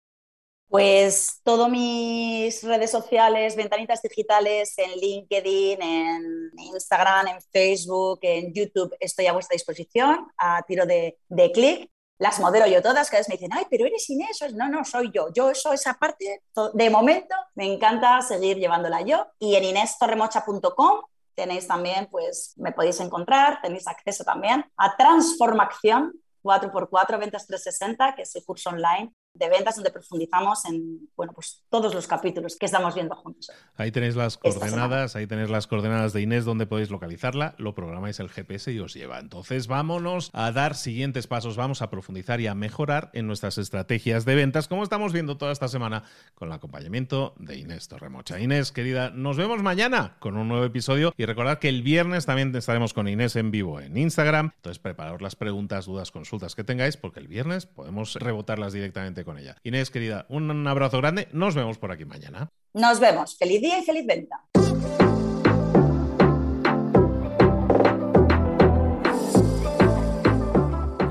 Pues 0.71 1.41
todas 1.43 1.69
mis 1.69 2.63
redes 2.63 2.89
sociales, 2.89 3.57
ventanitas 3.57 4.01
digitales 4.01 4.73
en 4.77 4.91
LinkedIn, 4.91 5.81
en 5.81 6.49
Instagram, 6.59 7.27
en 7.27 7.41
Facebook, 7.41 8.19
en 8.21 8.53
YouTube, 8.53 8.95
estoy 9.01 9.27
a 9.27 9.33
vuestra 9.33 9.53
disposición 9.53 10.31
a 10.37 10.61
tiro 10.61 10.85
de, 10.85 11.17
clic. 11.53 11.91
Las 12.19 12.39
modelo 12.39 12.67
yo 12.67 12.81
todas, 12.81 13.09
cada 13.09 13.19
vez 13.19 13.27
me 13.27 13.35
dicen, 13.35 13.51
ay, 13.51 13.65
pero 13.69 13.85
eres 13.85 14.09
Inés. 14.09 14.39
No, 14.53 14.69
no, 14.69 14.85
soy 14.85 15.11
yo. 15.13 15.27
Yo 15.33 15.49
eso, 15.49 15.73
esa 15.73 15.95
parte, 15.95 16.41
de 16.73 16.89
momento, 16.89 17.35
me 17.55 17.65
encanta 17.65 18.21
seguir 18.21 18.55
llevándola 18.55 19.01
yo. 19.01 19.27
Y 19.39 19.55
en 19.55 19.65
inestorremocha.com 19.65 21.01
tenéis 21.35 21.67
también, 21.67 22.07
pues 22.09 22.53
me 22.55 22.71
podéis 22.71 23.01
encontrar, 23.01 23.59
tenéis 23.61 23.89
acceso 23.89 24.23
también 24.23 24.63
a 24.77 24.95
Transformación 24.95 26.13
4x4 26.41 27.19
Ventas 27.19 27.45
360, 27.45 28.15
que 28.15 28.21
es 28.21 28.33
el 28.37 28.45
curso 28.45 28.69
online 28.69 29.13
de 29.33 29.49
ventas 29.49 29.75
donde 29.75 29.91
profundizamos 29.91 30.65
en 30.65 31.09
bueno, 31.15 31.33
pues 31.33 31.63
todos 31.69 31.93
los 31.93 32.07
capítulos 32.07 32.57
que 32.57 32.65
estamos 32.65 32.95
viendo 32.95 33.15
juntos. 33.15 33.51
Ahí 33.75 33.91
tenéis 33.91 34.15
las 34.15 34.37
coordenadas, 34.37 35.15
ahí 35.15 35.25
tenéis 35.25 35.49
las 35.49 35.67
coordenadas 35.67 36.13
de 36.13 36.21
Inés 36.21 36.45
donde 36.45 36.67
podéis 36.67 36.89
localizarla, 36.89 37.55
lo 37.57 37.73
programáis 37.73 38.19
el 38.19 38.29
GPS 38.29 38.71
y 38.71 38.79
os 38.79 38.93
lleva. 38.93 39.19
Entonces 39.19 39.67
vámonos 39.67 40.29
a 40.33 40.51
dar 40.51 40.75
siguientes 40.75 41.27
pasos, 41.27 41.55
vamos 41.55 41.81
a 41.81 41.89
profundizar 41.89 42.41
y 42.41 42.47
a 42.47 42.55
mejorar 42.55 43.09
en 43.13 43.27
nuestras 43.27 43.57
estrategias 43.57 44.25
de 44.25 44.35
ventas, 44.35 44.67
como 44.67 44.83
estamos 44.83 45.13
viendo 45.13 45.37
toda 45.37 45.51
esta 45.51 45.67
semana 45.67 46.03
con 46.35 46.49
el 46.49 46.53
acompañamiento 46.53 47.33
de 47.37 47.57
Inés 47.57 47.87
Torremocha. 47.87 48.39
Inés, 48.39 48.71
querida, 48.71 49.11
nos 49.11 49.37
vemos 49.37 49.63
mañana 49.63 50.17
con 50.19 50.37
un 50.37 50.49
nuevo 50.49 50.65
episodio 50.65 51.13
y 51.17 51.25
recordad 51.25 51.59
que 51.59 51.69
el 51.69 51.83
viernes 51.83 52.25
también 52.25 52.55
estaremos 52.55 52.93
con 52.93 53.07
Inés 53.07 53.35
en 53.35 53.51
vivo 53.51 53.79
en 53.79 53.97
Instagram. 53.97 54.51
Entonces 54.57 54.79
preparaos 54.79 55.21
las 55.21 55.35
preguntas, 55.35 55.85
dudas, 55.85 56.11
consultas 56.11 56.55
que 56.55 56.63
tengáis 56.63 56.97
porque 56.97 57.19
el 57.19 57.27
viernes 57.27 57.65
podemos 57.65 58.15
rebotarlas 58.15 58.73
directamente 58.73 59.20
con 59.23 59.37
ella. 59.37 59.55
Inés, 59.63 59.89
querida, 59.89 60.25
un 60.29 60.67
abrazo 60.67 60.97
grande. 60.97 61.27
Nos 61.31 61.55
vemos 61.55 61.77
por 61.77 61.91
aquí 61.91 62.05
mañana. 62.05 62.49
Nos 62.73 62.99
vemos. 62.99 63.37
Feliz 63.37 63.61
día 63.61 63.79
y 63.79 63.83
feliz 63.83 64.05
venta. 64.05 64.45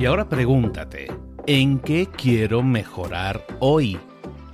Y 0.00 0.06
ahora 0.06 0.30
pregúntate, 0.30 1.12
¿en 1.46 1.78
qué 1.78 2.06
quiero 2.06 2.62
mejorar 2.62 3.44
hoy? 3.58 3.98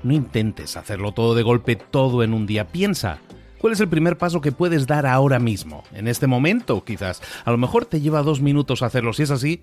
No 0.03 0.13
intentes 0.13 0.77
hacerlo 0.77 1.13
todo 1.13 1.37
de 1.37 1.45
golpe, 1.45 1.77
todo 1.77 2.25
en 2.25 2.35
un 2.35 2.47
día. 2.47 2.67
Piensa, 2.67 3.21
¿cuál 3.59 3.73
es 3.73 3.79
el 3.79 3.89
primer 3.89 4.19
paso 4.19 4.41
que 4.41 4.51
puedes 4.51 4.89
dar 4.89 5.07
ahora 5.07 5.39
mismo? 5.39 5.85
En 5.93 6.09
este 6.09 6.27
momento, 6.27 6.83
quizás. 6.85 7.23
A 7.45 7.53
lo 7.53 7.59
mejor 7.59 7.87
te 7.87 8.01
lleva 8.01 8.25
dos 8.25 8.41
minutos 8.41 8.83
hacerlo. 8.83 9.13
Si 9.13 9.23
es 9.23 9.31
así, 9.31 9.63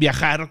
viajar 0.00 0.50